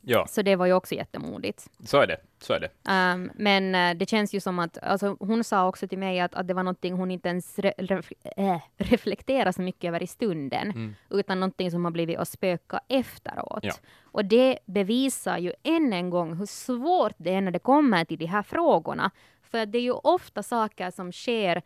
Ja. 0.09 0.27
Så 0.27 0.41
det 0.41 0.55
var 0.55 0.65
ju 0.65 0.73
också 0.73 0.95
jättemodigt. 0.95 1.67
Så 1.85 1.97
är 1.97 2.07
det. 2.07 2.17
Så 2.39 2.53
är 2.53 2.59
det. 2.59 2.69
Um, 3.13 3.31
men 3.35 3.75
uh, 3.75 3.99
det 3.99 4.09
känns 4.09 4.33
ju 4.33 4.39
som 4.39 4.59
att, 4.59 4.77
alltså, 4.77 5.17
hon 5.19 5.43
sa 5.43 5.67
också 5.67 5.87
till 5.87 5.97
mig 5.97 6.19
att, 6.19 6.35
att 6.35 6.47
det 6.47 6.53
var 6.53 6.63
någonting 6.63 6.93
hon 6.93 7.11
inte 7.11 7.29
ens 7.29 7.59
re, 7.59 7.73
ref, 7.77 8.11
äh, 8.37 8.59
reflekterade 8.77 9.53
så 9.53 9.61
mycket 9.61 9.87
över 9.87 10.03
i 10.03 10.07
stunden, 10.07 10.71
mm. 10.71 10.95
utan 11.09 11.39
någonting 11.39 11.71
som 11.71 11.85
har 11.85 11.91
blivit 11.91 12.17
att 12.17 12.27
spöka 12.27 12.79
efteråt. 12.87 13.63
Ja. 13.63 13.73
Och 14.03 14.25
det 14.25 14.59
bevisar 14.65 15.37
ju 15.37 15.53
än 15.63 15.93
en 15.93 16.09
gång 16.09 16.37
hur 16.37 16.45
svårt 16.45 17.15
det 17.17 17.33
är 17.33 17.41
när 17.41 17.51
det 17.51 17.59
kommer 17.59 18.05
till 18.05 18.17
de 18.17 18.25
här 18.25 18.43
frågorna. 18.43 19.11
För 19.41 19.65
det 19.65 19.77
är 19.77 19.83
ju 19.83 19.91
ofta 19.91 20.43
saker 20.43 20.91
som 20.91 21.11
sker 21.11 21.61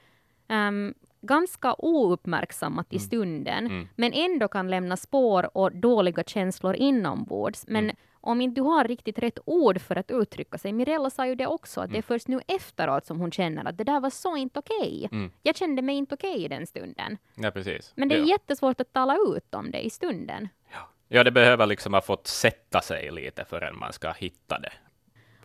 um, 0.50 0.94
ganska 1.22 1.76
ouppmärksammat 1.78 2.94
i 2.94 2.96
mm. 2.96 3.06
stunden, 3.06 3.66
mm. 3.66 3.88
men 3.96 4.14
ändå 4.14 4.48
kan 4.48 4.70
lämna 4.70 4.98
spår 4.98 5.58
och 5.58 5.76
dåliga 5.76 6.24
känslor 6.24 6.76
inombords. 6.76 7.68
Men 7.68 7.84
mm 7.84 7.96
om 8.22 8.42
inte 8.42 8.62
du 8.62 8.62
har 8.62 8.84
riktigt 8.84 9.20
rätt 9.20 9.40
ord 9.46 9.82
för 9.82 9.96
att 9.96 10.12
uttrycka 10.12 10.58
sig. 10.58 10.74
Mirella 10.74 11.10
sa 11.10 11.28
ju 11.28 11.36
det 11.36 11.48
också, 11.48 11.82
att 11.82 11.86
mm. 11.86 11.94
det 11.94 11.98
är 11.98 12.02
först 12.02 12.28
nu 12.28 12.40
efteråt 12.48 13.06
som 13.06 13.20
hon 13.20 13.32
känner 13.32 13.66
att 13.66 13.78
det 13.78 13.84
där 13.84 14.00
var 14.00 14.10
så 14.10 14.36
inte 14.36 14.60
okej. 14.60 15.06
Okay. 15.06 15.20
Mm. 15.20 15.32
Jag 15.44 15.56
kände 15.56 15.82
mig 15.82 15.96
inte 15.96 16.16
okej 16.16 16.32
okay 16.32 16.46
i 16.46 16.48
den 16.48 16.68
stunden. 16.68 17.18
Ja, 17.36 17.52
precis. 17.52 17.94
Men 17.96 18.10
det 18.10 18.16
är 18.16 18.20
ja. 18.20 18.26
jättesvårt 18.26 18.82
att 18.82 18.94
tala 18.94 19.18
ut 19.36 19.54
om 19.54 19.72
det 19.72 19.86
i 19.86 19.90
stunden. 19.90 20.50
Ja. 20.74 20.90
ja, 21.08 21.24
det 21.24 21.32
behöver 21.32 21.66
liksom 21.66 21.94
ha 21.94 22.02
fått 22.02 22.28
sätta 22.28 22.82
sig 22.82 23.12
lite 23.12 23.46
förrän 23.46 23.78
man 23.78 23.94
ska 23.94 24.12
hitta 24.12 24.60
det 24.60 24.72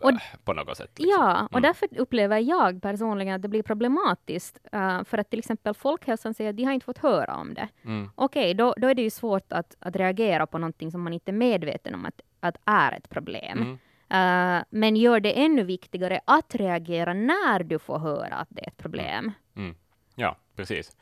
och, 0.01 0.11
på 0.43 0.53
något 0.53 0.77
sätt. 0.77 0.99
Liksom. 0.99 1.21
Ja, 1.21 1.43
och 1.45 1.57
mm. 1.57 1.61
därför 1.61 1.89
upplever 1.97 2.39
jag 2.39 2.81
personligen 2.81 3.35
att 3.35 3.41
det 3.41 3.47
blir 3.47 3.63
problematiskt. 3.63 4.59
Uh, 4.75 5.03
för 5.03 5.17
att 5.17 5.29
till 5.29 5.39
exempel 5.39 5.73
Folkhälsan 5.73 6.33
säger 6.33 6.49
att 6.49 6.57
de 6.57 6.63
har 6.63 6.73
inte 6.73 6.85
fått 6.85 6.97
höra 6.97 7.35
om 7.35 7.53
det. 7.53 7.67
Mm. 7.85 8.09
Okej, 8.15 8.41
okay, 8.41 8.53
då, 8.53 8.73
då 8.77 8.87
är 8.87 8.95
det 8.95 9.01
ju 9.01 9.09
svårt 9.09 9.53
att, 9.53 9.75
att 9.79 9.95
reagera 9.95 10.47
på 10.47 10.57
någonting 10.57 10.91
som 10.91 11.01
man 11.01 11.13
inte 11.13 11.31
är 11.31 11.33
medveten 11.33 11.95
om 11.95 12.05
att, 12.05 12.21
att 12.39 12.57
är 12.65 12.91
ett 12.91 13.09
problem. 13.09 13.57
Mm. 13.61 13.77
Uh, 14.11 14.63
men 14.69 14.95
gör 14.95 15.19
det 15.19 15.31
ännu 15.31 15.63
viktigare 15.63 16.19
att 16.25 16.55
reagera 16.55 17.13
när 17.13 17.63
du 17.63 17.79
får 17.79 17.99
höra 17.99 18.35
att 18.35 18.47
det 18.49 18.61
är 18.61 18.67
ett 18.67 18.77
problem. 18.77 19.31
Mm. 19.55 19.75
Ja, 20.15 20.37
precis. 20.55 20.97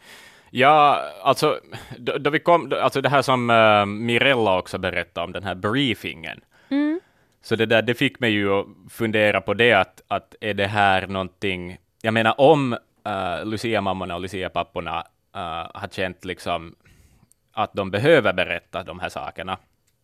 Ja, 0.49 1.01
alltså, 1.23 1.59
då, 1.97 2.17
då, 2.17 2.29
vi 2.29 2.39
kom, 2.39 2.73
alltså 2.81 3.01
det 3.01 3.09
här 3.09 3.21
som 3.21 3.49
uh, 3.49 3.85
Mirella 3.85 4.57
också 4.57 4.77
berättade 4.77 5.25
om, 5.25 5.31
den 5.31 5.43
här 5.43 5.55
briefingen. 5.55 6.41
Mm. 6.69 6.99
Så 7.45 7.55
det 7.55 7.65
där, 7.65 7.81
det 7.81 7.93
fick 7.93 8.19
mig 8.19 8.31
ju 8.31 8.53
att 8.53 8.67
fundera 8.89 9.41
på 9.41 9.53
det, 9.53 9.73
att, 9.73 10.01
att 10.07 10.35
är 10.41 10.53
det 10.53 10.67
här 10.67 11.07
någonting, 11.07 11.77
jag 12.01 12.13
menar 12.13 12.41
om 12.41 12.73
uh, 12.73 13.45
Lucia-mammorna 13.45 14.15
och 14.15 14.21
Lucia-papporna 14.21 14.99
uh, 15.35 15.69
har 15.73 15.87
känt 15.91 16.25
liksom 16.25 16.75
att 17.51 17.73
de 17.73 17.91
behöver 17.91 18.33
berätta 18.33 18.83
de 18.83 18.99
här 18.99 19.09
sakerna, 19.09 19.57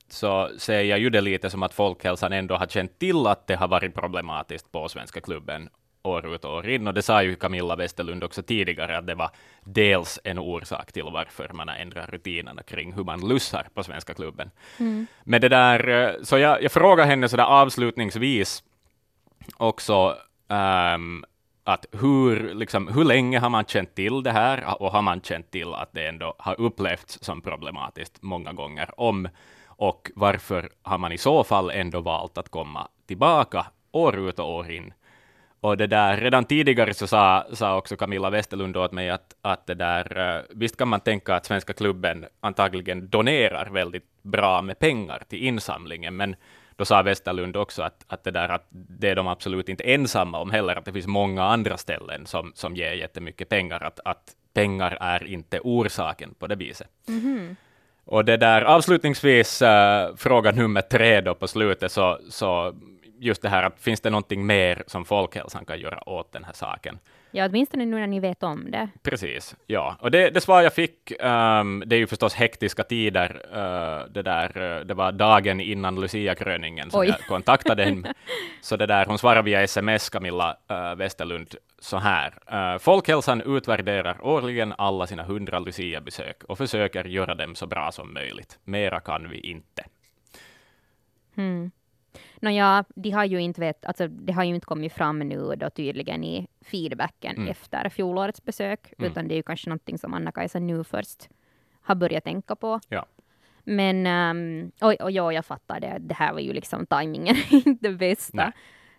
så 0.10 0.50
ser 0.58 0.82
jag 0.82 1.00
ju 1.00 1.10
det 1.10 1.22
lite 1.22 1.50
som 1.50 1.64
att 1.64 1.74
folkhälsan 1.74 2.34
ändå 2.34 2.56
har 2.56 2.68
känt 2.68 3.00
till 3.00 3.28
att 3.28 3.48
det 3.48 3.56
har 3.56 3.68
varit 3.68 3.96
problematiskt 3.96 4.72
på 4.72 4.90
Svenska 4.90 5.22
klubben 5.22 5.70
år 6.04 6.36
ut 6.36 6.46
och 6.46 6.54
år 6.54 6.70
in. 6.70 6.88
Och 6.88 6.94
det 6.94 7.02
sa 7.02 7.24
ju 7.24 7.36
Camilla 7.36 7.76
Westerlund 7.76 8.24
också 8.24 8.44
tidigare, 8.44 8.98
att 8.98 9.08
det 9.08 9.16
var 9.16 9.30
dels 9.64 10.20
en 10.24 10.40
orsak 10.40 10.92
till 10.92 11.04
varför 11.04 11.50
man 11.54 11.68
har 11.68 11.76
ändrat 11.76 12.10
rutinerna 12.10 12.64
kring 12.64 12.94
hur 12.94 13.04
man 13.04 13.28
lussar 13.28 13.68
på 13.74 13.84
Svenska 13.84 14.14
klubben. 14.14 14.52
Mm. 14.80 15.08
Men 15.24 15.42
det 15.42 15.50
där, 15.50 15.88
eh, 15.88 16.24
så 16.24 16.38
jag, 16.38 16.64
jag 16.64 16.72
frågar 16.72 17.06
henne 17.06 17.30
så 17.30 17.38
där 17.38 17.44
avslutningsvis 17.44 18.64
också, 19.58 20.16
um, 20.48 21.26
att 21.64 21.86
hur, 21.92 22.54
liksom, 22.54 22.88
hur 22.88 23.04
länge 23.04 23.40
har 23.40 23.50
man 23.50 23.66
känt 23.66 23.96
till 23.96 24.24
det 24.24 24.32
här 24.32 24.82
och 24.82 24.92
har 24.92 25.02
man 25.02 25.22
känt 25.22 25.52
till 25.52 25.74
att 25.74 25.94
det 25.94 26.08
ändå 26.08 26.36
har 26.38 26.62
upplevts 26.62 27.24
som 27.24 27.42
problematiskt 27.42 28.22
många 28.22 28.54
gånger 28.54 29.00
om 29.00 29.30
och 29.66 30.12
varför 30.16 30.70
har 30.82 30.98
man 30.98 31.12
i 31.12 31.18
så 31.18 31.44
fall 31.44 31.70
ändå 31.70 32.02
valt 32.02 32.38
att 32.38 32.50
komma 32.50 32.88
tillbaka 33.08 33.66
år 33.92 34.30
ut 34.30 34.40
och 34.40 34.56
år 34.56 34.72
in 34.72 34.94
och 35.62 35.78
det 35.78 35.88
där, 35.88 36.18
redan 36.18 36.46
tidigare 36.46 36.94
så 36.94 37.08
sa, 37.08 37.46
sa 37.54 37.78
också 37.78 37.96
Camilla 37.96 38.30
Westerlund 38.30 38.78
åt 38.78 38.92
mig 38.92 39.10
att, 39.10 39.36
att 39.42 39.68
det 39.68 39.74
där, 39.74 40.36
eh, 40.38 40.44
visst 40.50 40.78
kan 40.78 40.88
man 40.88 41.00
tänka 41.00 41.36
att 41.36 41.46
Svenska 41.46 41.74
klubben 41.74 42.26
antagligen 42.40 43.10
donerar 43.10 43.70
väldigt 43.70 44.06
bra 44.22 44.62
med 44.62 44.80
pengar 44.80 45.24
till 45.30 45.44
insamlingen, 45.44 46.16
men 46.16 46.36
då 46.76 46.86
sa 46.86 47.02
Westerlund 47.02 47.58
också 47.58 47.82
att, 47.82 48.06
att, 48.08 48.24
det 48.24 48.32
där, 48.32 48.50
att 48.50 48.68
det 48.72 49.10
är 49.10 49.16
de 49.16 49.28
absolut 49.28 49.70
inte 49.70 49.84
ensamma 49.84 50.40
om 50.40 50.52
heller, 50.52 50.76
att 50.76 50.86
det 50.86 50.94
finns 50.94 51.08
många 51.08 51.44
andra 51.44 51.78
ställen 51.78 52.26
som, 52.26 52.52
som 52.56 52.76
ger 52.76 52.94
jättemycket 52.94 53.50
pengar, 53.50 53.84
att, 53.84 54.00
att 54.06 54.36
pengar 54.54 54.98
är 55.02 55.28
inte 55.28 55.60
orsaken 55.60 56.34
på 56.40 56.48
det 56.48 56.56
viset. 56.56 56.88
Mm 57.08 57.22
-hmm. 57.22 57.56
Och 58.06 58.26
det 58.26 58.38
där 58.38 58.62
avslutningsvis, 58.62 59.62
äh, 59.62 60.16
fråga 60.16 60.52
nummer 60.52 60.82
tre 60.82 61.22
då 61.22 61.36
på 61.36 61.48
slutet, 61.48 61.92
så, 61.92 62.20
så 62.30 62.76
just 63.22 63.42
det 63.42 63.50
här 63.50 63.64
att 63.64 63.80
finns 63.80 64.02
det 64.02 64.10
någonting 64.10 64.46
mer 64.46 64.84
som 64.88 65.06
folkhälsan 65.06 65.66
kan 65.66 65.80
göra 65.80 66.10
åt 66.10 66.32
den 66.32 66.44
här 66.44 66.54
saken? 66.54 67.00
Ja, 67.32 67.46
åtminstone 67.46 67.86
nu 67.86 68.00
när 68.00 68.08
ni 68.08 68.20
vet 68.20 68.44
om 68.44 68.72
det. 68.72 68.90
Precis, 69.04 69.56
ja. 69.68 69.96
Och 70.00 70.12
det, 70.12 70.30
det 70.30 70.42
svar 70.42 70.62
jag 70.62 70.74
fick, 70.74 71.12
um, 71.12 71.84
det 71.86 71.96
är 71.96 72.00
ju 72.00 72.08
förstås 72.08 72.34
hektiska 72.34 72.84
tider. 72.84 73.42
Uh, 73.46 74.12
det, 74.12 74.22
där, 74.22 74.58
uh, 74.58 74.86
det 74.86 74.94
var 74.94 75.12
dagen 75.12 75.60
innan 75.60 76.02
Lucia-kröningen 76.02 76.92
som 76.92 77.00
Oj. 77.00 77.08
jag 77.08 77.20
kontaktade 77.28 77.84
henne. 77.84 78.14
Så 78.62 78.78
det 78.78 78.86
där, 78.86 79.06
hon 79.06 79.18
svarade 79.18 79.42
via 79.42 79.62
sms, 79.62 80.10
Camilla 80.10 80.58
uh, 80.72 80.96
Westerlund, 80.96 81.56
så 81.80 81.98
här. 81.98 82.34
Uh, 82.54 82.80
folkhälsan 82.80 83.42
utvärderar 83.42 84.26
årligen 84.26 84.74
alla 84.78 85.08
sina 85.08 85.24
hundra 85.24 85.60
Lucia-besök 85.60 86.44
och 86.44 86.58
försöker 86.58 87.04
göra 87.04 87.36
dem 87.36 87.56
så 87.56 87.68
bra 87.68 87.92
som 87.92 88.14
möjligt. 88.14 88.60
Mera 88.64 89.00
kan 89.00 89.30
vi 89.30 89.40
inte. 89.40 89.84
Hmm. 91.36 91.72
Nåja, 92.42 92.86
de 92.96 93.12
har 93.12 93.26
ju 93.26 93.42
inte 93.42 93.62
vet, 93.62 93.86
alltså, 93.86 94.08
det 94.08 94.34
har 94.34 94.44
ju 94.44 94.56
inte 94.56 94.66
kommit 94.66 94.94
fram 94.94 95.20
nu 95.20 95.56
då 95.56 95.70
tydligen 95.70 96.24
i 96.24 96.48
feedbacken 96.62 97.36
mm. 97.36 97.48
efter 97.48 97.90
fjolårets 97.90 98.44
besök, 98.44 98.94
mm. 98.98 99.12
utan 99.12 99.28
det 99.28 99.34
är 99.34 99.36
ju 99.36 99.44
kanske 99.44 99.70
någonting 99.70 99.98
som 99.98 100.14
Anna-Kajsa 100.14 100.60
nu 100.60 100.84
först 100.84 101.30
har 101.82 101.96
börjat 101.96 102.24
tänka 102.24 102.56
på. 102.56 102.80
Ja. 102.90 103.06
Men, 103.64 104.08
um, 104.08 104.72
och, 104.82 104.94
och 104.94 105.12
ja, 105.12 105.32
jag 105.32 105.46
fattar 105.46 105.80
det, 105.80 105.98
det 106.00 106.14
här 106.14 106.34
var 106.34 106.40
ju 106.40 106.54
liksom 106.54 106.86
tajmingen 106.86 107.36
inte 107.66 107.90
bästa. 107.90 108.52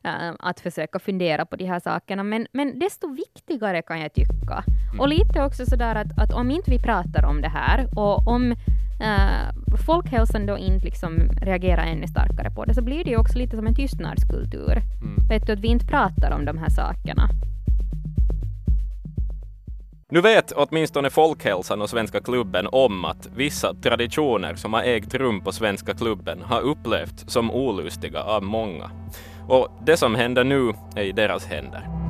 Uh, 0.07 0.33
att 0.38 0.61
försöka 0.61 0.98
fundera 0.98 1.46
på 1.46 1.57
de 1.57 1.64
här 1.64 1.81
sakerna, 1.81 2.22
men, 2.22 2.46
men 2.52 2.78
desto 2.78 3.14
viktigare 3.14 3.83
kan 3.83 4.00
jag 4.00 4.12
tycka. 4.12 4.64
Mm. 4.88 5.00
Och 5.00 5.09
lite 5.09 5.42
också 5.42 5.66
sådär 5.66 5.94
att, 5.94 6.18
att 6.18 6.33
om 6.33 6.50
inte 6.50 6.70
vi 6.70 6.78
pratar 6.78 7.24
om 7.24 7.40
det 7.40 7.48
här 7.48 7.87
och 7.96 8.28
om 8.28 8.55
uh, 9.03 9.77
folkhälsan 9.87 10.47
då 10.47 10.59
inte 10.59 10.85
liksom 10.85 11.31
reagerar 11.43 11.83
ännu 11.83 12.07
starkare 12.07 12.51
på 12.51 12.65
det, 12.65 12.75
så 12.75 12.83
blir 12.83 13.05
det 13.05 13.11
ju 13.11 13.17
också 13.17 13.38
lite 13.38 13.57
som 13.57 13.67
en 13.67 13.75
tystnadskultur. 13.75 14.83
Mm. 15.03 15.29
Vet 15.29 15.47
du, 15.47 15.53
att 15.53 15.61
vi 15.61 15.69
inte 15.69 15.87
pratar 15.87 16.31
om 16.31 16.45
de 16.45 16.59
här 16.59 16.71
sakerna. 16.71 17.29
Nu 20.12 20.21
vet 20.21 20.53
åtminstone 20.53 21.11
Folkhälsan 21.11 21.83
och 21.83 21.91
Svenska 21.91 22.21
klubben 22.21 22.69
om 22.73 23.05
att 23.05 23.29
vissa 23.37 23.75
traditioner 23.75 24.55
som 24.55 24.73
har 24.73 24.83
ägt 24.83 25.15
rum 25.15 25.41
på 25.41 25.53
Svenska 25.53 25.95
klubben 25.95 26.43
har 26.43 26.61
upplevts 26.61 27.25
som 27.27 27.51
olustiga 27.51 28.23
av 28.23 28.43
många. 28.43 28.91
Och 29.49 29.69
det 29.87 29.97
som 29.97 30.15
händer 30.15 30.45
nu 30.45 30.73
är 30.97 31.03
i 31.03 31.12
deras 31.12 31.47
händer. 31.47 32.02